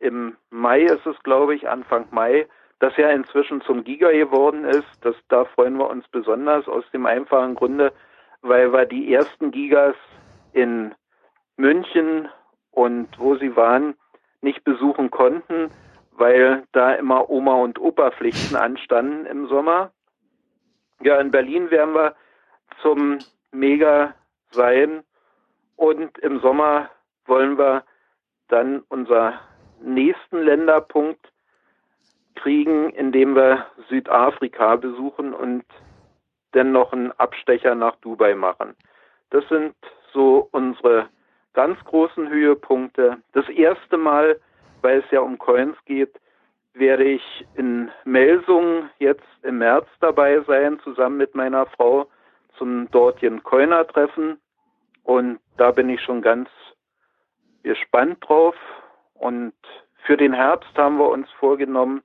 Im 0.00 0.36
Mai 0.50 0.82
ist 0.82 1.06
es, 1.06 1.20
glaube 1.22 1.54
ich, 1.54 1.68
Anfang 1.68 2.06
Mai. 2.10 2.46
das 2.80 2.96
ja 2.96 3.10
inzwischen 3.10 3.60
zum 3.62 3.82
Giga 3.82 4.10
geworden 4.12 4.64
ist. 4.64 4.86
Das, 5.02 5.16
da 5.28 5.44
freuen 5.44 5.76
wir 5.78 5.90
uns 5.90 6.06
besonders 6.08 6.68
aus 6.68 6.84
dem 6.92 7.06
einfachen 7.06 7.54
Grunde, 7.54 7.92
weil 8.42 8.72
wir 8.72 8.86
die 8.86 9.12
ersten 9.12 9.50
Gigas 9.50 9.96
in 10.52 10.94
München 11.56 12.28
und 12.70 13.08
wo 13.18 13.34
sie 13.36 13.56
waren, 13.56 13.94
nicht 14.40 14.62
besuchen 14.62 15.10
konnten, 15.10 15.70
weil 16.12 16.62
da 16.70 16.92
immer 16.92 17.28
Oma 17.28 17.54
und 17.54 17.80
Opa 17.80 18.12
Pflichten 18.12 18.54
anstanden 18.54 19.26
im 19.26 19.48
Sommer. 19.48 19.90
Ja, 21.02 21.20
in 21.20 21.32
Berlin 21.32 21.70
werden 21.72 21.94
wir 21.94 22.14
zum 22.82 23.18
Mega 23.50 24.14
sein 24.50 25.02
und 25.76 26.18
im 26.18 26.40
Sommer 26.40 26.90
wollen 27.26 27.58
wir 27.58 27.84
dann 28.48 28.82
unser 28.88 29.40
nächsten 29.80 30.42
Länderpunkt 30.42 31.32
kriegen, 32.34 32.90
indem 32.90 33.34
wir 33.34 33.66
Südafrika 33.88 34.76
besuchen 34.76 35.34
und 35.34 35.64
dann 36.52 36.72
noch 36.72 36.92
einen 36.92 37.12
Abstecher 37.12 37.74
nach 37.74 37.96
Dubai 37.96 38.34
machen. 38.34 38.74
Das 39.30 39.46
sind 39.48 39.74
so 40.12 40.48
unsere 40.52 41.08
ganz 41.52 41.78
großen 41.84 42.28
Höhepunkte. 42.28 43.18
Das 43.32 43.48
erste 43.48 43.96
Mal, 43.96 44.40
weil 44.80 45.00
es 45.00 45.10
ja 45.10 45.20
um 45.20 45.38
Coins 45.38 45.76
geht, 45.84 46.14
werde 46.72 47.04
ich 47.04 47.46
in 47.56 47.90
Melsungen 48.04 48.90
jetzt 48.98 49.26
im 49.42 49.58
März 49.58 49.86
dabei 50.00 50.40
sein, 50.46 50.78
zusammen 50.80 51.16
mit 51.16 51.34
meiner 51.34 51.66
Frau 51.66 52.08
zum 52.58 52.90
dortigen 52.90 53.42
Coiner-Treffen. 53.42 54.40
Und 55.04 55.40
da 55.56 55.70
bin 55.70 55.88
ich 55.88 56.02
schon 56.02 56.20
ganz 56.20 56.48
gespannt 57.62 58.18
drauf. 58.20 58.54
Und 59.14 59.54
für 60.04 60.16
den 60.16 60.32
Herbst 60.32 60.76
haben 60.76 60.98
wir 60.98 61.08
uns 61.08 61.30
vorgenommen, 61.38 62.02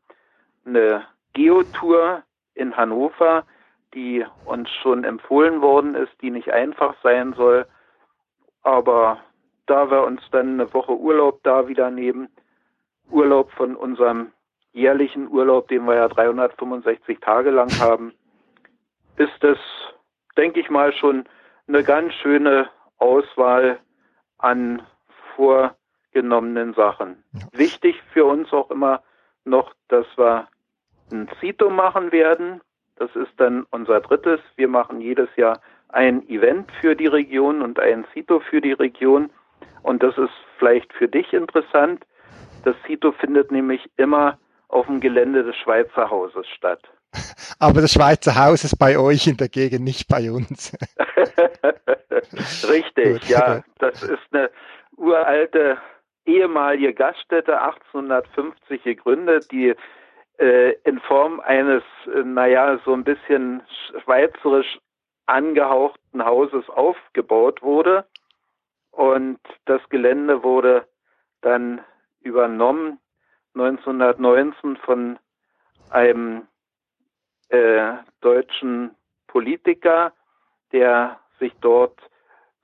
eine 0.65 1.05
Geotour 1.33 2.23
in 2.55 2.75
Hannover, 2.75 3.45
die 3.93 4.25
uns 4.45 4.69
schon 4.81 5.03
empfohlen 5.03 5.61
worden 5.61 5.95
ist, 5.95 6.13
die 6.21 6.31
nicht 6.31 6.51
einfach 6.51 6.95
sein 7.03 7.33
soll. 7.33 7.65
Aber 8.61 9.19
da 9.65 9.89
wir 9.89 10.03
uns 10.03 10.21
dann 10.31 10.59
eine 10.59 10.73
Woche 10.73 10.93
Urlaub 10.93 11.41
da 11.43 11.67
wieder 11.67 11.91
nehmen, 11.91 12.29
Urlaub 13.09 13.51
von 13.51 13.75
unserem 13.75 14.31
jährlichen 14.71 15.29
Urlaub, 15.29 15.67
den 15.67 15.85
wir 15.85 15.95
ja 15.95 16.07
365 16.07 17.19
Tage 17.19 17.51
lang 17.51 17.69
haben, 17.79 18.13
ist 19.17 19.43
es, 19.43 19.59
denke 20.37 20.59
ich 20.59 20.69
mal, 20.69 20.93
schon 20.93 21.25
eine 21.67 21.83
ganz 21.83 22.13
schöne 22.15 22.69
Auswahl 22.97 23.79
an 24.37 24.81
vorgenommenen 25.35 26.73
Sachen. 26.73 27.23
Ja. 27.33 27.41
Wichtig 27.53 28.01
für 28.11 28.25
uns 28.25 28.51
auch 28.51 28.69
immer 28.71 29.03
noch, 29.45 29.73
dass 29.87 30.05
wir 30.17 30.47
ein 31.11 31.29
CITO 31.39 31.69
machen 31.69 32.11
werden. 32.11 32.61
Das 32.95 33.15
ist 33.15 33.31
dann 33.37 33.65
unser 33.71 34.01
drittes. 34.01 34.39
Wir 34.55 34.67
machen 34.67 35.01
jedes 35.01 35.29
Jahr 35.35 35.61
ein 35.89 36.27
Event 36.27 36.71
für 36.81 36.95
die 36.95 37.07
Region 37.07 37.61
und 37.61 37.79
ein 37.79 38.05
CITO 38.13 38.39
für 38.39 38.61
die 38.61 38.73
Region. 38.73 39.29
Und 39.83 40.01
das 40.03 40.17
ist 40.17 40.33
vielleicht 40.57 40.91
für 40.93 41.07
dich 41.07 41.33
interessant. 41.33 42.05
Das 42.63 42.75
CITO 42.85 43.11
findet 43.13 43.51
nämlich 43.51 43.89
immer 43.97 44.37
auf 44.69 44.87
dem 44.87 44.99
Gelände 44.99 45.43
des 45.43 45.55
Schweizer 45.57 46.09
Hauses 46.09 46.47
statt. 46.47 46.81
Aber 47.59 47.81
das 47.81 47.93
Schweizer 47.93 48.35
Haus 48.35 48.63
ist 48.63 48.77
bei 48.77 48.97
euch 48.97 49.27
in 49.27 49.37
der 49.37 49.49
Gegend, 49.49 49.83
nicht 49.83 50.07
bei 50.07 50.31
uns. 50.31 50.75
Richtig, 52.69 53.21
Gut. 53.21 53.29
ja. 53.29 53.63
Das 53.79 54.03
ist 54.03 54.19
eine 54.31 54.49
uralte 54.95 55.77
ehemalige 56.25 56.93
Gaststätte, 56.93 57.61
1850 57.61 58.83
gegründet, 58.83 59.51
die 59.51 59.75
äh, 60.39 60.73
in 60.83 60.99
Form 61.01 61.39
eines, 61.41 61.83
äh, 62.07 62.23
naja, 62.23 62.79
so 62.85 62.93
ein 62.93 63.03
bisschen 63.03 63.61
schweizerisch 64.03 64.79
angehauchten 65.25 66.23
Hauses 66.23 66.67
aufgebaut 66.69 67.61
wurde. 67.61 68.05
Und 68.91 69.39
das 69.65 69.81
Gelände 69.89 70.43
wurde 70.43 70.87
dann 71.41 71.81
übernommen 72.21 72.99
1919 73.55 74.77
von 74.77 75.19
einem 75.89 76.47
äh, 77.49 77.93
deutschen 78.21 78.91
Politiker, 79.27 80.13
der 80.71 81.19
sich 81.39 81.53
dort 81.61 81.99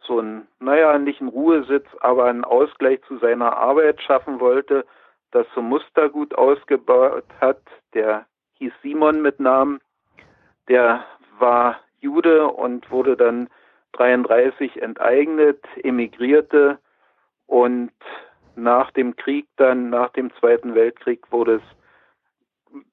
so 0.01 0.19
ein, 0.19 0.47
naja, 0.59 0.97
nicht 0.97 1.21
einen 1.21 1.29
Ruhesitz, 1.29 1.85
aber 1.99 2.25
einen 2.25 2.43
Ausgleich 2.43 3.01
zu 3.07 3.17
seiner 3.19 3.57
Arbeit 3.57 4.01
schaffen 4.01 4.39
wollte, 4.39 4.85
das 5.31 5.45
so 5.53 5.61
Mustergut 5.61 6.33
ausgebaut 6.35 7.25
hat. 7.39 7.61
Der 7.93 8.25
hieß 8.53 8.73
Simon 8.81 9.21
mit 9.21 9.39
Namen. 9.39 9.79
Der 10.67 11.05
war 11.37 11.79
Jude 11.99 12.47
und 12.47 12.89
wurde 12.91 13.15
dann 13.15 13.49
33 13.93 14.81
enteignet, 14.81 15.63
emigrierte 15.83 16.79
und 17.47 17.91
nach 18.55 18.91
dem 18.91 19.15
Krieg 19.15 19.47
dann, 19.57 19.89
nach 19.89 20.09
dem 20.11 20.31
Zweiten 20.39 20.75
Weltkrieg 20.75 21.31
wurde 21.31 21.55
es, 21.55 21.78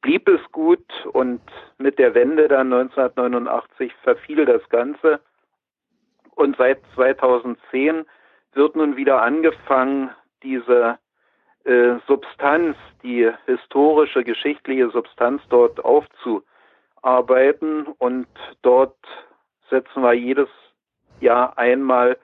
blieb 0.01 0.29
es 0.29 0.41
gut 0.53 0.87
und 1.12 1.41
mit 1.79 1.99
der 1.99 2.15
Wende 2.15 2.47
dann 2.49 2.73
1989 2.73 3.93
verfiel 4.03 4.45
das 4.45 4.67
Ganze. 4.69 5.21
Und 6.35 6.57
seit 6.57 6.81
2010 6.95 8.05
wird 8.53 8.77
nun 8.77 8.97
wieder 8.97 9.23
angefangen, 9.23 10.11
diese 10.43 10.99
äh, 11.65 11.95
Substanz, 12.07 12.77
die 13.03 13.31
historische, 13.47 14.23
geschichtliche 14.25 14.91
Substanz 14.91 15.43
dort 15.49 15.83
aufzuarbeiten. 15.85 17.87
Und 17.99 18.29
dort 18.62 18.97
setzen 19.71 20.03
wir 20.03 20.12
jedes 20.12 20.49
Jahr 21.21 21.57
einmal 21.59 22.19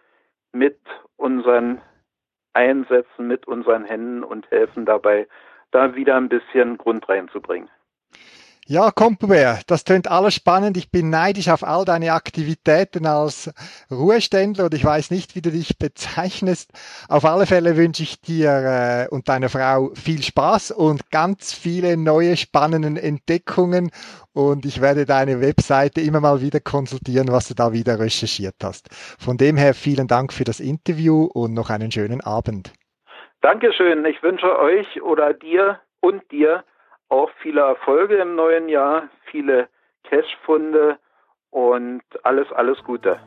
mit 0.52 0.78
unseren 1.16 1.80
Einsätzen, 2.52 3.26
mit 3.26 3.48
unseren 3.48 3.84
Händen 3.84 4.22
und 4.22 4.50
helfen 4.50 4.84
dabei, 4.84 5.26
da 5.72 5.94
wieder 5.94 6.16
ein 6.16 6.28
bisschen 6.28 6.78
Grund 6.78 7.08
reinzubringen. 7.08 7.68
Ja, 8.66 8.92
Kompubär, 8.92 9.60
das 9.66 9.82
tönt 9.82 10.06
alles 10.06 10.34
spannend. 10.34 10.76
Ich 10.76 10.92
bin 10.92 11.10
neidisch 11.10 11.48
auf 11.48 11.64
all 11.64 11.84
deine 11.84 12.12
Aktivitäten 12.12 13.06
als 13.06 13.52
Ruheständler 13.90 14.66
und 14.66 14.74
ich 14.74 14.84
weiß 14.84 15.10
nicht, 15.10 15.34
wie 15.34 15.42
du 15.42 15.50
dich 15.50 15.78
bezeichnest. 15.80 16.70
Auf 17.08 17.24
alle 17.24 17.46
Fälle 17.46 17.76
wünsche 17.76 18.04
ich 18.04 18.20
dir 18.20 18.50
äh, 18.50 19.08
und 19.08 19.28
deiner 19.28 19.48
Frau 19.48 19.90
viel 19.94 20.22
Spaß 20.22 20.70
und 20.70 21.10
ganz 21.10 21.52
viele 21.52 21.96
neue 21.96 22.36
spannende 22.36 23.02
Entdeckungen 23.02 23.90
und 24.32 24.64
ich 24.64 24.80
werde 24.80 25.06
deine 25.06 25.40
Webseite 25.40 26.00
immer 26.00 26.20
mal 26.20 26.40
wieder 26.40 26.60
konsultieren, 26.60 27.32
was 27.32 27.48
du 27.48 27.54
da 27.54 27.72
wieder 27.72 27.98
recherchiert 27.98 28.56
hast. 28.62 28.88
Von 29.18 29.38
dem 29.38 29.56
her 29.56 29.74
vielen 29.74 30.06
Dank 30.06 30.32
für 30.32 30.44
das 30.44 30.60
Interview 30.60 31.24
und 31.24 31.52
noch 31.52 31.68
einen 31.68 31.90
schönen 31.90 32.20
Abend. 32.20 32.72
Dankeschön. 33.42 34.04
Ich 34.04 34.22
wünsche 34.22 34.56
euch 34.56 35.02
oder 35.02 35.34
dir 35.34 35.80
und 36.00 36.30
dir 36.30 36.62
auch 37.08 37.28
viele 37.40 37.62
Erfolge 37.62 38.14
im 38.16 38.36
neuen 38.36 38.68
Jahr, 38.68 39.08
viele 39.24 39.68
Cashfunde 40.04 40.96
und 41.50 42.02
alles, 42.22 42.50
alles 42.52 42.82
Gute. 42.84 43.18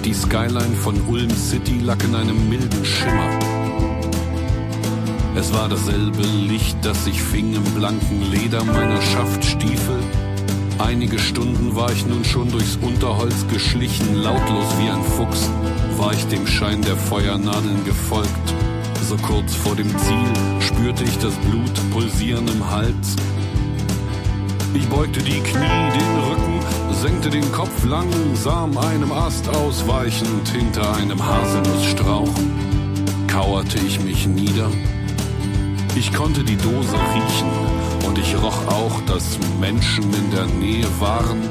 Die 0.05 0.14
Skyline 0.14 0.77
von 0.77 1.01
Ulm 1.09 1.31
City 1.31 1.81
lag 1.81 2.03
in 2.05 2.14
einem 2.14 2.49
milden 2.49 2.85
Schimmer. 2.85 3.39
Es 5.37 5.53
war 5.53 5.68
dasselbe 5.68 6.22
Licht, 6.22 6.77
das 6.83 7.05
sich 7.05 7.20
fing 7.20 7.55
im 7.55 7.64
blanken 7.75 8.31
Leder 8.31 8.64
meiner 8.64 9.01
Schaftstiefel. 9.01 9.99
Einige 10.79 11.18
Stunden 11.18 11.75
war 11.75 11.91
ich 11.93 12.07
nun 12.07 12.25
schon 12.25 12.51
durchs 12.51 12.77
Unterholz 12.77 13.47
geschlichen, 13.51 14.16
lautlos 14.16 14.66
wie 14.79 14.91
ein 14.91 15.03
Fuchs, 15.03 15.49
war 15.97 16.12
ich 16.12 16.27
dem 16.27 16.47
Schein 16.47 16.83
der 16.83 16.97
Feuernadeln 16.97 17.85
gefolgt. 17.85 18.55
So 19.09 19.16
kurz 19.16 19.55
vor 19.55 19.77
dem 19.77 19.89
Ziel 19.99 20.61
spürte 20.61 21.05
ich 21.05 21.18
das 21.18 21.35
Blut 21.35 21.91
pulsieren 21.93 22.47
im 22.49 22.70
Hals. 22.70 23.16
Ich 24.75 24.89
beugte 24.89 25.20
die 25.20 25.41
Knie, 25.41 25.91
den 25.95 26.16
Rücken, 26.25 26.34
senkte 27.05 27.29
den 27.29 27.53
Kopf 27.53 27.85
langsam 27.85 28.79
einem 28.79 29.13
Ast 29.13 29.47
ausweichend 29.51 30.49
hinter 30.49 30.97
einem 30.97 31.23
Haselnussstrauch. 31.23 32.35
Kauerte 33.27 33.77
ich 33.87 34.01
mich 34.01 34.27
nieder. 34.27 34.71
Ich 35.97 36.15
konnte 36.15 36.43
die 36.43 36.57
Dose 36.57 36.97
riechen, 37.15 37.51
Und 38.07 38.17
ich 38.17 38.35
roch 38.43 38.67
auch, 38.69 39.03
dass 39.03 39.39
Menschen 39.61 40.05
in 40.15 40.31
der 40.31 40.47
Nähe 40.47 40.89
waren. 40.99 41.43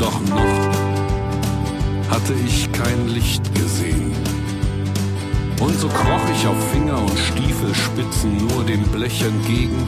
Doch 0.00 0.20
noch 0.22 0.54
hatte 2.10 2.34
ich 2.44 2.72
kein 2.72 3.06
Licht 3.06 3.54
gesehen. 3.54 4.16
Und 5.60 5.78
so 5.78 5.86
kroch 5.86 6.26
ich 6.34 6.44
auf 6.48 6.70
Finger 6.72 6.98
und 6.98 7.16
Stiefelspitzen 7.16 8.36
nur 8.48 8.64
dem 8.64 8.82
Blech 8.88 9.22
entgegen, 9.22 9.86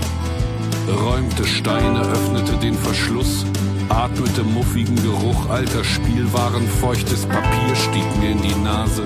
räumte 1.05 1.45
Steine, 1.45 2.01
öffnete 2.03 2.57
den 2.59 2.75
Verschluss, 2.75 3.45
atmete 3.89 4.43
muffigen 4.43 4.97
Geruch 4.97 5.49
alter 5.51 5.85
Spielwaren, 5.85 6.67
feuchtes 6.67 7.27
Papier 7.27 7.75
stieg 7.75 8.17
mir 8.21 8.31
in 8.31 8.43
die 8.43 8.55
Nase 8.63 9.05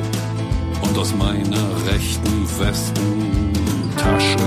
und 0.83 0.97
aus 0.99 1.15
meiner 1.15 1.87
rechten 1.87 2.47
Westentasche 2.59 4.39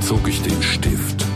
zog 0.00 0.26
ich 0.28 0.42
den 0.42 0.62
Stift. 0.62 1.27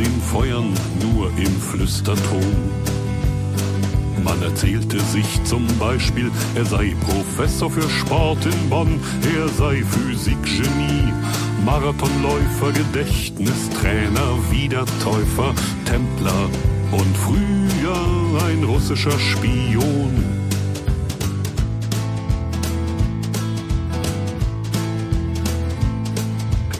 Niemandem 0.00 0.20
Feuern, 0.22 0.72
nur 1.00 1.28
im 1.36 1.60
Flüsterton. 1.60 2.44
Man 4.24 4.42
erzählte 4.42 5.00
sich 5.00 5.42
zum 5.44 5.66
Beispiel, 5.78 6.30
er 6.54 6.64
sei 6.64 6.94
Professor 7.06 7.70
für 7.70 7.88
Sport 7.88 8.44
in 8.44 8.70
Bonn, 8.70 9.00
er 9.36 9.48
sei 9.48 9.82
Physikgenie, 9.82 11.12
Marathonläufer, 11.64 12.72
Gedächtnistrainer, 12.72 14.38
Wiedertäufer, 14.50 15.54
Templer 15.84 16.48
und 16.92 17.16
früher 17.16 18.44
ein 18.46 18.64
russischer 18.64 19.18
Spion. 19.18 20.39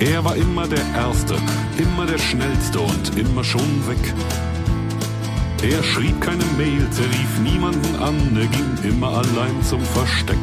Er 0.01 0.25
war 0.25 0.35
immer 0.35 0.67
der 0.67 0.83
Erste, 0.97 1.37
immer 1.77 2.07
der 2.07 2.17
Schnellste 2.17 2.81
und 2.81 3.19
immer 3.19 3.45
schon 3.45 3.87
weg. 3.87 4.15
Er 5.63 5.83
schrieb 5.83 6.19
keine 6.23 6.45
Mails, 6.57 6.99
er 6.99 7.05
rief 7.05 7.39
niemanden 7.43 7.97
an, 7.97 8.17
er 8.35 8.47
ging 8.47 8.91
immer 8.91 9.09
allein 9.09 9.63
zum 9.63 9.83
Versteck. 9.83 10.39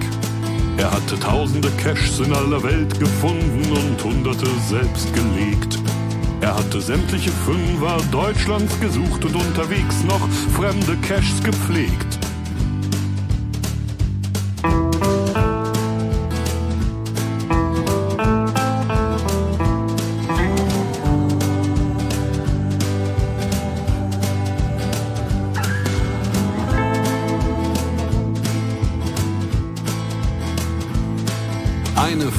Er 0.78 0.92
hatte 0.92 1.20
tausende 1.20 1.72
Caches 1.72 2.20
in 2.20 2.34
aller 2.34 2.62
Welt 2.62 3.00
gefunden 3.00 3.64
und 3.72 4.04
hunderte 4.04 4.46
selbst 4.70 5.12
gelegt. 5.16 5.80
Er 6.42 6.56
hatte 6.56 6.80
sämtliche 6.80 7.32
Fünfer 7.32 7.98
Deutschlands 8.12 8.80
gesucht 8.80 9.26
und 9.26 9.36
unterwegs 9.36 10.04
noch 10.04 10.30
fremde 10.56 10.96
Caches 10.98 11.42
gepflegt. 11.44 12.07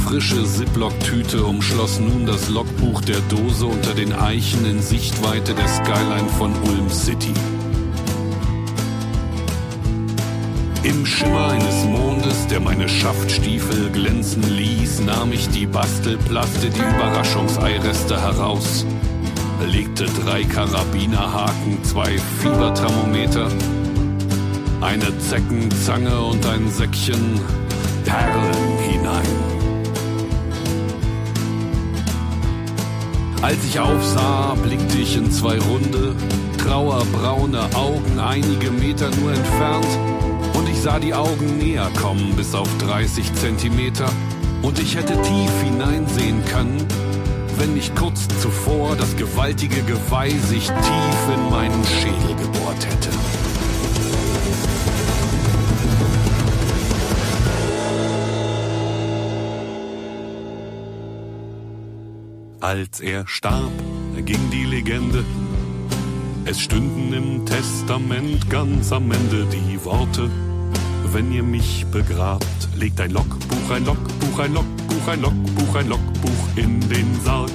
Frische 0.09 0.43
Ziploc-Tüte 0.43 1.45
umschloss 1.45 2.01
nun 2.01 2.25
das 2.25 2.49
Logbuch 2.49 3.03
der 3.03 3.21
Dose 3.29 3.67
unter 3.67 3.93
den 3.93 4.15
Eichen 4.15 4.65
in 4.65 4.81
Sichtweite 4.81 5.53
der 5.53 5.69
Skyline 5.69 6.29
von 6.39 6.51
Ulm 6.63 6.89
City. 6.89 7.35
Im 10.83 11.05
Schimmer 11.05 11.49
eines 11.49 11.85
Mondes, 11.85 12.47
der 12.47 12.61
meine 12.61 12.89
Schaftstiefel 12.89 13.91
glänzen 13.91 14.43
ließ, 14.43 15.01
nahm 15.01 15.31
ich 15.31 15.47
die 15.51 15.67
Bastelplaste, 15.67 16.71
die 16.71 16.81
Überraschungseireste 16.81 18.19
heraus, 18.19 18.87
legte 19.67 20.07
drei 20.25 20.43
Karabinerhaken, 20.45 21.85
zwei 21.85 22.17
Fieberthermometer, 22.41 23.51
eine 24.81 25.19
Zeckenzange 25.19 26.19
und 26.19 26.47
ein 26.47 26.71
Säckchen 26.71 27.39
Perlen 28.07 28.79
hinein. 28.91 29.58
Als 33.41 33.65
ich 33.65 33.79
aufsah, 33.79 34.55
blickte 34.63 34.99
ich 34.99 35.17
in 35.17 35.31
zwei 35.31 35.59
runde, 35.59 36.17
trauerbraune 36.59 37.61
Augen 37.77 38.19
einige 38.19 38.71
Meter 38.71 39.11
nur 39.21 39.33
entfernt 39.33 39.87
und 40.55 40.69
ich 40.69 40.81
sah 40.81 40.99
die 40.99 41.15
Augen 41.15 41.57
näher 41.57 41.89
kommen 42.01 42.35
bis 42.35 42.55
auf 42.55 42.69
30 42.79 43.33
Zentimeter 43.35 44.11
und 44.63 44.81
ich 44.81 44.97
hätte 44.97 45.15
tief 45.23 45.63
hineinsehen 45.63 46.45
können, 46.47 46.85
wenn 47.59 47.75
nicht 47.75 47.95
kurz 47.95 48.27
zuvor 48.43 48.97
das 48.97 49.17
gewaltige 49.17 49.83
Geweih 49.83 50.31
sich 50.31 50.67
tief 50.67 51.35
in 51.35 51.51
meinen 51.51 51.85
Schädel 51.85 52.35
gebohrt 52.35 52.87
hätte. 52.87 53.48
Als 62.69 63.01
er 63.01 63.27
starb, 63.27 63.73
ging 64.27 64.51
die 64.51 64.67
Legende. 64.67 65.25
Es 66.45 66.61
stünden 66.61 67.15
im 67.15 67.47
Testament 67.47 68.51
ganz 68.51 68.93
am 68.93 69.11
Ende 69.11 69.47
die 69.47 69.83
Worte. 69.87 70.29
Wenn 71.11 71.33
ihr 71.33 71.43
mich 71.43 71.87
begrabt, 71.87 72.69
legt 72.77 73.01
ein 73.01 73.13
Logbuch, 73.13 73.71
ein 73.71 73.87
Logbuch, 73.87 74.39
ein 74.41 74.53
Logbuch, 74.53 75.09
ein 75.09 75.21
Logbuch, 75.23 75.77
ein 75.77 75.89
Logbuch 75.89 76.49
in 76.57 76.79
den 76.91 77.19
Sarg. 77.25 77.53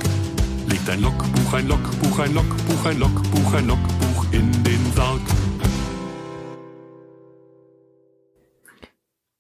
Legt 0.68 0.90
ein 0.90 1.02
Logbuch, 1.02 1.54
ein 1.54 1.68
Logbuch, 1.68 2.18
ein 2.18 2.34
Logbuch, 2.34 2.86
ein 2.88 2.98
Logbuch, 2.98 3.54
ein 3.54 3.68
Logbuch 3.68 4.26
in 4.32 4.64
den 4.64 4.94
Sarg. 4.96 5.22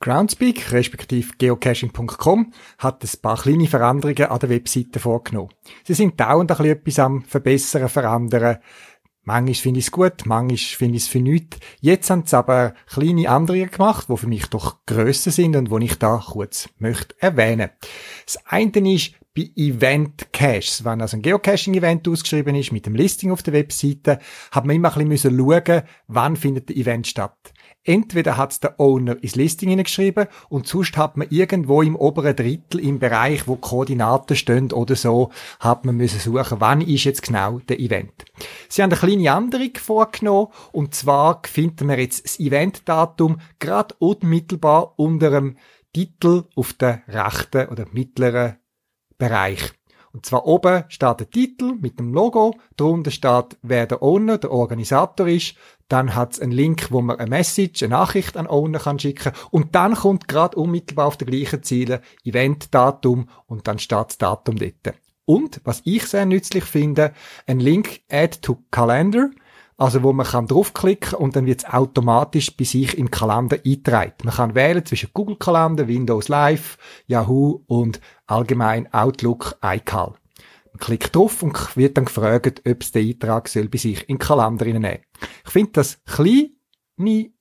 Groundspeak, 0.03 0.73
respektive 0.73 1.31
geocaching.com, 1.37 2.51
hat 2.77 3.03
ein 3.05 3.21
paar 3.21 3.41
kleine 3.41 3.67
Veränderungen 3.67 4.25
an 4.25 4.39
der 4.39 4.49
Webseite 4.49 4.99
vorgenommen. 4.99 5.51
Sie 5.85 5.93
sind 5.93 6.19
dauernd 6.19 6.51
ein 6.51 6.65
etwas 6.65 6.99
am 6.99 7.21
Verbessern, 7.21 7.87
Verändern. 7.87 8.57
Manchmal 9.23 9.53
finde 9.53 9.79
ich 9.79 9.85
es 9.85 9.91
gut, 9.93 10.25
manchmal 10.25 10.57
finde 10.57 10.97
ich 10.97 11.03
es 11.03 11.07
für 11.07 11.21
nichts. 11.21 11.57
Jetzt 11.79 12.09
haben 12.09 12.25
sie 12.25 12.37
aber 12.37 12.73
kleine 12.85 13.27
Änderungen 13.27 13.71
gemacht, 13.71 14.07
die 14.09 14.17
für 14.17 14.27
mich 14.27 14.47
doch 14.47 14.85
grösser 14.85 15.31
sind 15.31 15.55
und 15.55 15.71
die 15.71 15.85
ich 15.85 15.97
da 15.97 16.17
kurz 16.17 16.67
möchte 16.79 17.15
erwähnen. 17.19 17.69
Das 18.25 18.45
eine 18.45 18.93
ist 18.93 19.13
bei 19.33 19.51
Event 19.55 20.33
Caches. 20.33 20.83
Wenn 20.83 21.01
also 21.01 21.15
ein 21.15 21.21
Geocaching-Event 21.21 22.09
ausgeschrieben 22.09 22.55
ist 22.55 22.73
mit 22.73 22.85
dem 22.85 22.95
Listing 22.95 23.31
auf 23.31 23.41
der 23.41 23.53
Webseite, 23.53 24.19
hat 24.51 24.65
man 24.65 24.75
immer 24.75 24.95
ein 24.97 25.07
bisschen 25.07 25.37
schauen, 25.37 25.83
wann 26.07 26.35
findet 26.35 26.67
der 26.67 26.75
Event 26.75 27.07
statt. 27.07 27.52
Entweder 27.85 28.37
hat's 28.37 28.61
der 28.61 28.79
Owner 28.79 29.21
ins 29.21 29.35
Listing 29.35 29.69
hineingeschrieben 29.69 30.27
und 30.47 30.67
sonst 30.67 30.95
hat 30.95 31.17
man 31.17 31.27
irgendwo 31.29 31.81
im 31.81 31.97
oberen 31.97 32.35
Drittel 32.35 32.79
im 32.79 32.99
Bereich, 32.99 33.45
wo 33.45 33.57
Koordinaten 33.57 34.37
stehen 34.37 34.71
oder 34.71 34.95
so, 34.95 35.31
hat 35.59 35.83
man 35.83 35.97
müssen 35.97 36.19
suchen, 36.19 36.61
wann 36.61 36.79
ist 36.79 37.03
jetzt 37.03 37.23
genau 37.23 37.59
der 37.59 37.79
Event. 37.79 38.23
Sie 38.69 38.81
haben 38.81 38.91
eine 38.91 38.99
kleine 38.99 39.37
Änderung 39.37 39.71
vorgenommen 39.75 40.47
und 40.71 40.95
zwar 40.95 41.41
finden 41.45 41.89
wir 41.89 41.99
jetzt 41.99 42.23
das 42.23 42.39
Eventdatum 42.39 43.39
gerade 43.59 43.95
unmittelbar 43.99 44.93
unter 44.97 45.29
dem 45.31 45.57
Titel 45.93 46.45
auf 46.55 46.73
der 46.73 47.01
rechten 47.07 47.67
oder 47.67 47.85
mittleren 47.91 48.55
Bereich. 49.17 49.73
Und 50.13 50.27
zwar 50.27 50.45
oben 50.45 50.83
steht 50.89 51.19
der 51.19 51.29
Titel 51.29 51.73
mit 51.81 51.99
dem 51.99 52.13
Logo, 52.13 52.55
darunter 52.77 53.09
steht, 53.09 53.57
wer 53.63 53.87
der 53.87 54.03
Owner, 54.03 54.37
der 54.37 54.51
Organisator 54.51 55.27
ist, 55.27 55.55
dann 55.87 56.15
hat's 56.15 56.39
einen 56.39 56.51
Link, 56.51 56.91
wo 56.91 57.01
man 57.01 57.17
eine 57.17 57.29
Message, 57.29 57.81
eine 57.81 57.95
Nachricht 57.95 58.37
an 58.37 58.47
Owner 58.47 58.79
kann 58.79 58.99
schicken 58.99 59.33
und 59.49 59.73
dann 59.73 59.95
kommt 59.95 60.27
gerade 60.27 60.55
unmittelbar 60.55 61.07
auf 61.07 61.17
der 61.17 61.27
gleichen 61.27 61.63
Ziele 61.63 62.01
Eventdatum 62.23 63.27
und 63.47 63.67
dann 63.67 63.79
steht 63.79 64.07
das 64.07 64.17
Datum 64.19 64.57
dort. 64.57 64.95
Und, 65.25 65.61
was 65.63 65.81
ich 65.85 66.05
sehr 66.05 66.25
nützlich 66.25 66.65
finde, 66.65 67.13
ein 67.47 67.59
Link 67.59 68.01
Add 68.11 68.39
to 68.41 68.59
Calendar, 68.69 69.29
also 69.83 70.01
wo 70.01 70.13
man 70.13 70.25
kann 70.25 70.47
draufklicken 70.47 71.15
und 71.15 71.35
dann 71.35 71.45
wird's 71.45 71.65
automatisch 71.65 72.55
bei 72.55 72.63
sich 72.63 72.97
im 72.97 73.11
Kalender 73.11 73.57
eingetragen. 73.65 74.13
Man 74.23 74.33
kann 74.33 74.55
wählen 74.55 74.85
zwischen 74.85 75.09
Google 75.13 75.35
Kalender, 75.35 75.89
Windows 75.89 76.29
Live, 76.29 76.77
Yahoo 77.05 77.63
und 77.67 77.99
allgemein 78.25 78.91
Outlook 78.93 79.57
iCal. 79.61 80.13
Man 80.71 80.79
klickt 80.79 81.13
drauf 81.13 81.43
und 81.43 81.75
wird 81.75 81.97
dann 81.97 82.05
gefragt, 82.05 82.61
ob 82.65 82.81
es 82.81 82.93
den 82.93 83.09
Eintrag 83.09 83.49
soll 83.49 83.67
bei 83.67 83.77
sich 83.77 84.07
in 84.07 84.15
den 84.15 84.19
Kalender 84.19 84.65
nehmen 84.65 84.99
Ich 85.45 85.51
finde 85.51 85.71
das 85.73 86.01
kleine 86.05 87.31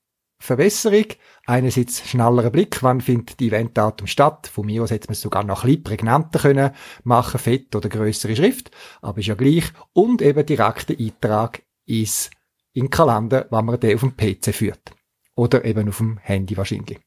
Verbesserung. 0.41 1.07
Einerseits 1.47 2.09
schnellerer 2.09 2.51
Blick, 2.51 2.83
wann 2.83 3.01
findet 3.01 3.39
die 3.39 3.49
Eventdatum 3.49 4.09
statt. 4.09 4.49
Von 4.53 4.67
mir 4.67 4.83
aus 4.83 4.91
hätte 4.91 5.07
man 5.07 5.13
es 5.13 5.21
sogar 5.21 5.45
noch 5.45 5.63
ein 5.63 5.69
bisschen 5.69 5.85
prägnanter 5.85 6.41
können 6.41 6.73
machen, 7.05 7.39
fett 7.39 7.77
oder 7.77 7.89
größere 7.89 8.35
Schrift, 8.35 8.73
aber 9.01 9.19
ist 9.19 9.27
ja 9.27 9.35
gleich. 9.35 9.73
Und 9.93 10.23
eben 10.23 10.45
direkter 10.45 10.95
Eintrag 10.99 11.63
ins 12.01 12.31
in 12.75 12.87
den 12.87 12.91
Kalender, 12.91 13.47
wenn 13.51 13.65
man 13.65 13.79
den 13.79 13.95
auf 13.95 14.01
dem 14.01 14.17
PC 14.17 14.55
führt. 14.55 14.93
Oder 15.35 15.65
eben 15.65 15.89
auf 15.89 15.99
dem 15.99 16.19
Handy 16.19 16.57
wahrscheinlich. 16.57 16.99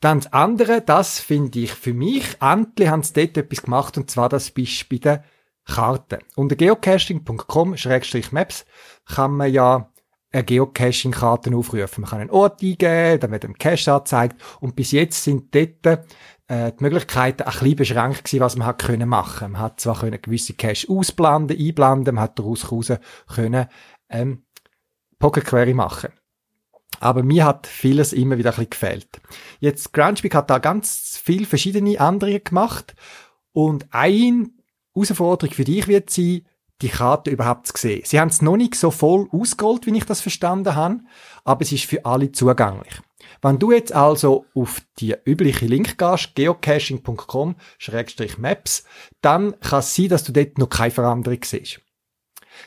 Dann 0.00 0.20
das 0.20 0.32
andere, 0.32 0.82
das 0.82 1.18
finde 1.18 1.60
ich 1.60 1.72
für 1.72 1.94
mich, 1.94 2.36
endlich 2.40 2.88
haben 2.88 3.02
sie 3.02 3.14
dort 3.14 3.36
etwas 3.36 3.62
gemacht, 3.62 3.96
und 3.96 4.10
zwar 4.10 4.28
das 4.28 4.50
bist 4.50 4.88
bei 4.88 4.98
den 4.98 5.20
Karten. 5.64 6.18
Unter 6.36 6.54
geocaching.com-maps 6.54 8.66
kann 9.06 9.32
man 9.32 9.52
ja 9.52 9.90
eine 10.32 10.44
Geocaching-Karten 10.44 11.54
aufrufen. 11.54 12.02
Man 12.02 12.10
kann 12.10 12.20
einen 12.20 12.30
Ort 12.30 12.62
eingeben, 12.62 13.20
dann 13.20 13.30
wird 13.30 13.44
ein 13.44 13.58
Cache 13.58 13.92
angezeigt 13.92 14.40
und 14.60 14.76
bis 14.76 14.92
jetzt 14.92 15.24
sind 15.24 15.54
dort 15.54 16.06
äh, 16.48 16.72
die 16.72 16.84
Möglichkeiten 16.84 17.42
ein 17.42 17.52
bisschen 17.52 17.76
beschränkt 17.76 18.24
gewesen, 18.24 18.40
was 18.40 18.56
man 18.56 18.66
hat 18.66 18.82
können 18.82 19.08
machen. 19.08 19.52
Man 19.52 19.60
hat 19.60 19.80
zwar 19.80 20.00
können 20.00 20.20
gewisse 20.20 20.54
Cache 20.54 20.88
ausblenden, 20.88 21.58
einblenden, 21.58 22.14
man 22.14 22.24
hat 22.24 22.38
daraus 22.38 22.66
können 23.26 23.66
ähm, 24.08 24.44
Pocket 25.18 25.44
Query 25.44 25.74
machen. 25.74 26.10
Aber 27.00 27.22
mir 27.22 27.44
hat 27.44 27.66
vieles 27.66 28.12
immer 28.12 28.38
wieder 28.38 28.50
ein 28.50 28.56
bisschen 28.56 28.70
gefehlt. 28.70 29.20
Jetzt, 29.60 29.92
Groundspeak 29.92 30.34
hat 30.34 30.50
da 30.50 30.58
ganz 30.58 31.20
viel 31.22 31.44
verschiedene 31.44 32.00
andere 32.00 32.40
gemacht. 32.40 32.94
Und 33.52 33.86
eine 33.90 34.50
Herausforderung 34.94 35.54
für 35.54 35.64
dich 35.64 35.88
wird 35.88 36.10
sein, 36.10 36.46
die 36.82 36.88
Karte 36.88 37.30
überhaupt 37.30 37.66
zu 37.66 37.74
sehen. 37.76 38.02
Sie 38.04 38.20
haben 38.20 38.28
es 38.28 38.42
noch 38.42 38.56
nicht 38.56 38.74
so 38.74 38.90
voll 38.90 39.28
ausgeholt, 39.30 39.86
wie 39.86 39.96
ich 39.96 40.04
das 40.04 40.20
verstanden 40.20 40.74
habe, 40.74 41.00
aber 41.44 41.62
es 41.62 41.72
ist 41.72 41.84
für 41.84 42.04
alle 42.04 42.32
zugänglich. 42.32 43.00
Wenn 43.42 43.58
du 43.58 43.72
jetzt 43.72 43.92
also 43.92 44.46
auf 44.54 44.80
die 44.98 45.14
übliche 45.24 45.66
Link 45.66 45.98
gehst, 45.98 46.34
geocaching.com-maps, 46.34 48.84
dann 49.20 49.60
kann 49.60 49.80
es 49.80 49.94
sein, 49.94 50.08
dass 50.08 50.24
du 50.24 50.32
dort 50.32 50.56
noch 50.58 50.70
keine 50.70 50.90
Veränderung 50.90 51.40
siehst. 51.44 51.82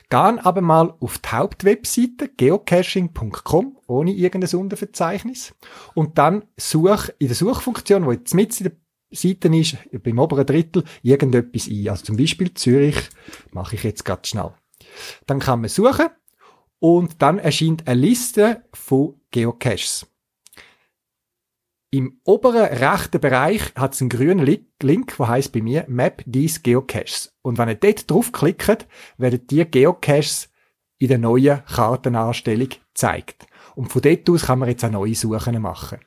Geh 0.10 0.18
aber 0.18 0.62
mal 0.62 0.94
auf 1.00 1.18
die 1.18 1.30
Hauptwebseite 1.30 2.30
geocaching.com 2.30 3.78
ohne 3.88 4.12
irgendein 4.12 4.60
Unterverzeichnis 4.60 5.56
und 5.96 6.18
dann 6.18 6.46
such 6.58 7.10
in 7.20 7.28
der 7.28 7.36
Suchfunktion, 7.36 8.06
wo 8.06 8.12
jetzt 8.12 8.34
mit 8.34 8.60
in 8.60 8.66
der 8.66 8.74
Seite 9.12 9.56
ist, 9.56 9.78
beim 10.04 10.20
oberen 10.20 10.46
Drittel, 10.46 10.84
irgendetwas 11.02 11.68
ein. 11.68 11.90
Also 11.90 12.06
zum 12.06 12.18
Beispiel 12.18 12.54
Zürich 12.54 12.98
mache 13.52 13.76
ich 13.76 13.84
jetzt 13.84 14.06
ganz 14.06 14.28
schnell. 14.28 14.54
Dann 15.26 15.40
kann 15.40 15.62
man 15.62 15.70
suchen 15.70 16.10
und 16.80 17.22
dann 17.22 17.40
erscheint 17.40 17.88
eine 17.88 18.00
Liste 18.00 18.64
von 18.74 19.20
Geocaches. 19.32 20.06
Im 21.92 22.20
oberen 22.24 22.66
rechten 22.66 23.20
Bereich 23.20 23.74
hat 23.76 23.96
es 23.96 24.02
einen 24.02 24.10
grünen 24.10 24.46
Link, 24.82 25.18
der 25.18 25.28
heißt 25.28 25.52
bei 25.52 25.62
mir 25.62 25.86
Map 25.88 26.24
these 26.32 26.60
Geocaches. 26.60 27.36
Und 27.42 27.58
wenn 27.58 27.70
ihr 27.70 27.76
dort 27.76 28.10
draufklickt, 28.10 28.88
werden 29.18 29.48
die 29.48 29.66
Geocaches 29.66 30.50
in 31.00 31.08
der 31.08 31.18
neuen 31.18 31.66
Kartenanstellung 31.66 32.70
gezeigt. 32.70 33.48
Und 33.74 33.92
von 33.92 34.04
dort 34.04 34.30
aus 34.30 34.46
kann 34.46 34.60
man 34.60 34.70
jetzt 34.70 34.86
auch 34.86 34.92
neue 34.92 35.16
Suchen 35.16 35.60
machen. 35.60 36.00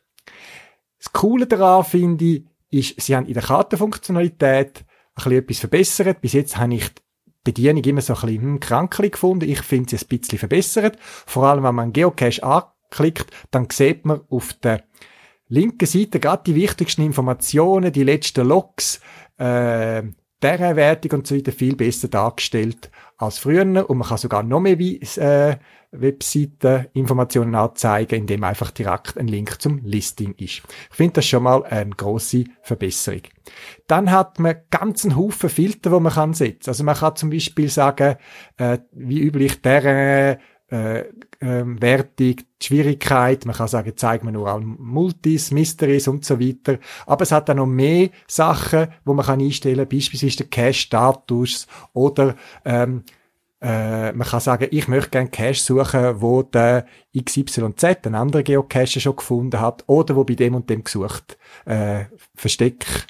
Das 0.99 1.13
Coole 1.13 1.49
daran 1.49 1.85
finde 1.85 2.25
ich, 2.25 2.45
ist, 2.71 3.01
sie 3.01 3.17
haben 3.17 3.27
in 3.27 3.35
der 3.35 3.43
Kartenfunktionalität 3.43 4.85
ein 5.17 5.33
etwas 5.33 5.59
verbessert. 5.59 6.21
Bis 6.21 6.33
jetzt 6.35 6.59
habe 6.59 6.75
ich 6.75 6.91
die 6.91 7.03
Bedienung 7.43 7.83
immer 7.83 8.03
so 8.03 8.15
ein 8.15 8.21
bisschen 8.21 8.61
hm, 8.61 9.11
gefunden. 9.11 9.49
Ich 9.49 9.63
finde 9.63 9.91
sie 9.91 10.05
ein 10.05 10.09
bisschen 10.09 10.39
verbessert. 10.39 10.97
Vor 11.01 11.45
allem, 11.45 11.65
wenn 11.65 11.75
man 11.75 11.93
Geocache 11.93 12.43
anklickt, 12.43 13.33
dann 13.51 13.69
sieht 13.69 14.07
man 14.07 14.21
auf 14.29 14.53
der 14.53 14.85
linken 15.53 15.87
Seite 15.87 16.19
gerade 16.19 16.45
die 16.47 16.55
wichtigsten 16.55 17.03
Informationen, 17.03 17.93
die 17.93 18.05
letzten 18.05 18.49
Logs, 18.49 19.01
äh, 19.37 20.03
deren 20.43 20.77
Wertung 20.77 21.19
und 21.19 21.27
so 21.27 21.37
weiter 21.37 21.53
viel 21.53 21.77
besser 21.77 22.09
dargestellt 22.09 22.91
als 23.19 23.39
früher 23.39 23.89
und 23.89 23.99
man 23.99 24.09
kann 24.09 24.19
sogar 24.19 24.43
noch 24.43 24.61
mehr 24.61 24.81
äh, 24.81 25.57
Webseiten-Informationen 25.93 27.55
anzeigen, 27.55 28.21
indem 28.21 28.45
einfach 28.45 28.71
direkt 28.71 29.19
ein 29.19 29.29
Link 29.29 29.61
zum 29.61 29.85
Listing 29.85 30.33
ist. 30.39 30.63
Ich 30.91 30.97
finde 30.97 31.15
das 31.15 31.27
schon 31.27 31.43
mal 31.43 31.63
eine 31.65 31.91
große 31.91 32.45
Verbesserung. 32.63 33.23
Dann 33.87 34.11
hat 34.11 34.39
man 34.39 34.57
ganzen 34.71 35.17
Haufen 35.17 35.51
Filter, 35.51 35.93
wo 35.93 36.01
man 36.01 36.15
kann 36.15 36.33
setzen. 36.33 36.71
Also 36.71 36.83
man 36.83 36.97
kann 36.97 37.17
zum 37.17 37.29
Beispiel 37.29 37.69
sagen, 37.69 38.17
äh, 38.57 38.79
wie 38.93 39.21
üblich, 39.21 39.61
der 39.61 40.39
äh, 40.73 41.05
ähm, 41.43 41.83
Wertung, 41.83 42.37
die 42.37 42.67
Schwierigkeit, 42.67 43.45
man 43.45 43.55
kann 43.55 43.69
sagen, 43.69 43.93
zeigt 43.95 44.25
man 44.25 44.33
nur 44.33 44.49
an 44.49 44.77
Multis, 44.79 45.51
Mysteries 45.51 46.09
und 46.09 46.25
so 46.25 46.41
weiter. 46.41 46.79
Aber 47.05 47.23
es 47.23 47.33
hat 47.33 47.49
dann 47.49 47.59
noch 47.59 47.67
mehr 47.67 48.09
Sachen, 48.27 48.89
wo 49.05 49.13
man 49.13 49.27
kann 49.27 49.41
einstellen 49.41 49.89
kann, 49.89 49.99
beispielsweise 49.99 50.39
der 50.39 50.47
Cache-Status 50.47 51.67
oder 51.93 52.37
ähm, 52.65 53.05
äh, 53.61 54.13
man 54.13 54.27
kann 54.27 54.41
sagen, 54.41 54.69
ich 54.71 54.89
möchte 54.89 55.11
gerne 55.11 55.29
Cache 55.29 55.55
suchen, 55.55 56.21
wo 56.23 56.43
der 56.43 56.87
XYZ, 57.17 57.85
ein 58.07 58.15
anderer 58.15 58.43
Geocache 58.43 58.99
schon 58.99 59.17
gefunden 59.17 59.61
hat 59.61 59.85
oder 59.87 60.17
wo 60.17 60.25
bei 60.25 60.35
dem 60.35 60.55
und 60.55 60.71
dem 60.71 60.83
gesucht 60.83 61.37
äh, 61.67 62.07
versteckt 62.35 63.07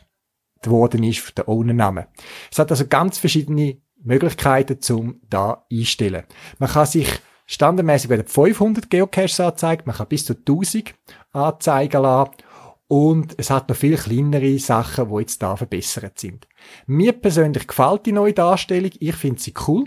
worden 0.64 1.04
ist, 1.04 1.38
der 1.38 1.48
Owner-Name. 1.48 2.08
Es 2.50 2.58
hat 2.58 2.70
also 2.70 2.86
ganz 2.86 3.18
verschiedene 3.18 3.78
Möglichkeiten 4.02 4.80
zum 4.80 5.20
da 5.30 5.64
einstellen. 5.70 6.24
Man 6.58 6.68
kann 6.68 6.86
sich 6.86 7.08
Standardmäßig 7.52 8.08
werden 8.08 8.26
500 8.26 8.88
Geocaches 8.88 9.38
angezeigt, 9.38 9.86
man 9.86 9.94
kann 9.94 10.08
bis 10.08 10.24
zu 10.24 10.34
1000 10.34 10.94
anzeigen 11.32 12.02
lassen 12.02 12.30
und 12.88 13.34
es 13.36 13.50
hat 13.50 13.68
noch 13.68 13.76
viel 13.76 13.98
kleinere 13.98 14.58
Sachen, 14.58 15.10
die 15.10 15.20
jetzt 15.20 15.42
da 15.42 15.54
verbessert 15.54 16.18
sind. 16.18 16.48
Mir 16.86 17.12
persönlich 17.12 17.66
gefällt 17.66 18.06
die 18.06 18.12
neue 18.12 18.32
Darstellung, 18.32 18.90
ich 18.98 19.14
finde 19.16 19.38
sie 19.38 19.52
cool. 19.68 19.84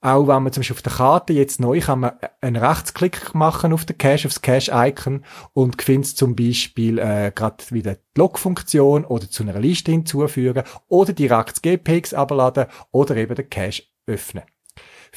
Auch 0.00 0.28
wenn 0.28 0.44
man 0.44 0.52
zum 0.52 0.60
Beispiel 0.60 0.76
auf 0.76 0.82
der 0.82 0.92
Karte 0.92 1.32
jetzt 1.32 1.58
neu 1.58 1.80
kann 1.80 2.00
man 2.00 2.12
einen 2.40 2.62
Rechtsklick 2.62 3.34
machen 3.34 3.72
auf 3.72 3.84
den 3.84 3.98
Cache, 3.98 4.28
aufs 4.28 4.42
Cache-Icon 4.42 5.24
und 5.54 5.82
findet 5.82 6.16
zum 6.16 6.36
Beispiel 6.36 7.00
äh, 7.00 7.32
gerade 7.34 7.64
wieder 7.70 7.94
die 7.94 8.20
Log-Funktion 8.20 9.04
oder 9.06 9.28
zu 9.28 9.42
einer 9.42 9.58
Liste 9.58 9.90
hinzufügen 9.90 10.62
oder 10.86 11.12
direkt 11.12 11.50
das 11.50 11.62
GPX 11.62 12.14
abladen 12.14 12.66
oder 12.92 13.16
eben 13.16 13.34
den 13.34 13.50
Cache 13.50 13.82
öffnen. 14.06 14.44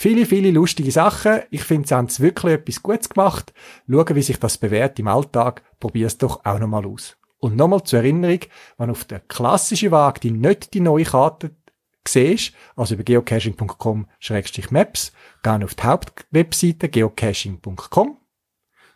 Viele, 0.02 0.26
viele 0.26 0.52
lustige 0.52 0.94
Sachen. 0.94 1.42
Ich 1.52 1.66
finde, 1.66 1.86
sie 1.86 1.94
haben 1.94 2.08
wirklich 2.20 2.54
etwas 2.54 2.82
Gutes 2.82 3.10
gemacht. 3.10 3.52
Schauen, 3.86 4.16
wie 4.16 4.22
sich 4.22 4.40
das 4.40 4.58
bewährt 4.58 4.98
im 4.98 5.10
Alltag. 5.10 5.62
Probier 5.78 6.08
es 6.08 6.18
doch 6.18 6.46
auch 6.46 6.58
nochmal 6.58 6.86
aus. 6.86 7.18
Und 7.40 7.58
nochmal 7.58 7.84
zur 7.84 8.00
Erinnerung, 8.00 8.40
wenn 8.78 8.92
auf 8.92 9.04
der 9.04 9.20
klassischen 9.20 9.92
Waage 9.92 10.32
nicht 10.32 10.74
die 10.74 10.80
neue 10.80 11.04
Karte 11.04 11.54
siehst, 12.08 12.54
also 12.78 12.94
über 12.94 13.04
geocaching.com-maps, 13.04 15.12
geh 15.44 15.50
auf 15.50 15.76
die 15.76 15.84
Hauptwebseite 15.84 16.88
geocaching.com, 16.88 18.18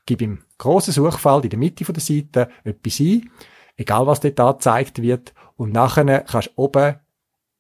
gib 0.06 0.22
im 0.22 0.46
grossen 0.58 0.94
Suchfeld 0.94 1.44
in 1.44 1.50
der 1.50 1.60
Mitte 1.60 1.84
der 1.84 2.02
Seite 2.02 2.50
etwas 2.64 3.02
ein, 3.02 3.30
egal 3.76 4.08
was 4.08 4.22
dort 4.22 4.40
angezeigt 4.40 5.02
wird, 5.02 5.34
und 5.58 5.74
nachher 5.74 6.22
kannst 6.22 6.48
du 6.48 6.52
oben 6.56 6.96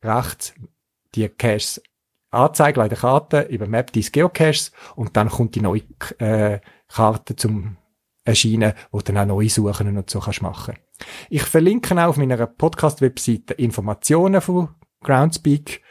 rechts 0.01 0.53
die 1.13 1.27
Caches 1.27 1.81
Anzeige 2.33 2.81
an 2.81 2.89
der 2.89 2.97
Karte 2.97 3.41
über 3.41 3.67
Map 3.67 3.91
deines 3.93 4.11
Geocaches 4.11 4.71
und 4.95 5.15
dann 5.15 5.29
kommt 5.29 5.55
die 5.55 5.61
neue 5.61 5.81
äh, 6.19 6.59
Karte 6.87 7.35
zum 7.35 7.77
Erscheinen, 8.25 8.73
wo 8.91 8.99
du 8.99 9.05
dann 9.05 9.17
auch 9.17 9.35
neue 9.35 9.49
Suchen 9.49 9.97
und 9.97 10.09
so 10.09 10.19
kannst 10.19 10.41
machen. 10.41 10.75
Ich 11.29 11.43
verlinke 11.43 11.95
auch 11.95 12.09
auf 12.09 12.17
meiner 12.17 12.45
Podcast-Webseite 12.45 13.53
Informationen 13.55 14.41
von 14.41 14.69
Groundspeak, 15.03 15.81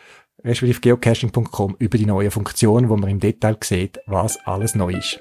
respektive 0.43 0.81
geocaching.com 0.81 1.77
über 1.79 1.99
die 1.99 2.07
neue 2.07 2.31
Funktion, 2.31 2.89
wo 2.89 2.97
man 2.97 3.11
im 3.11 3.21
Detail 3.21 3.57
sieht, 3.63 4.01
was 4.07 4.39
alles 4.47 4.75
neu 4.75 4.93
ist. 4.93 5.21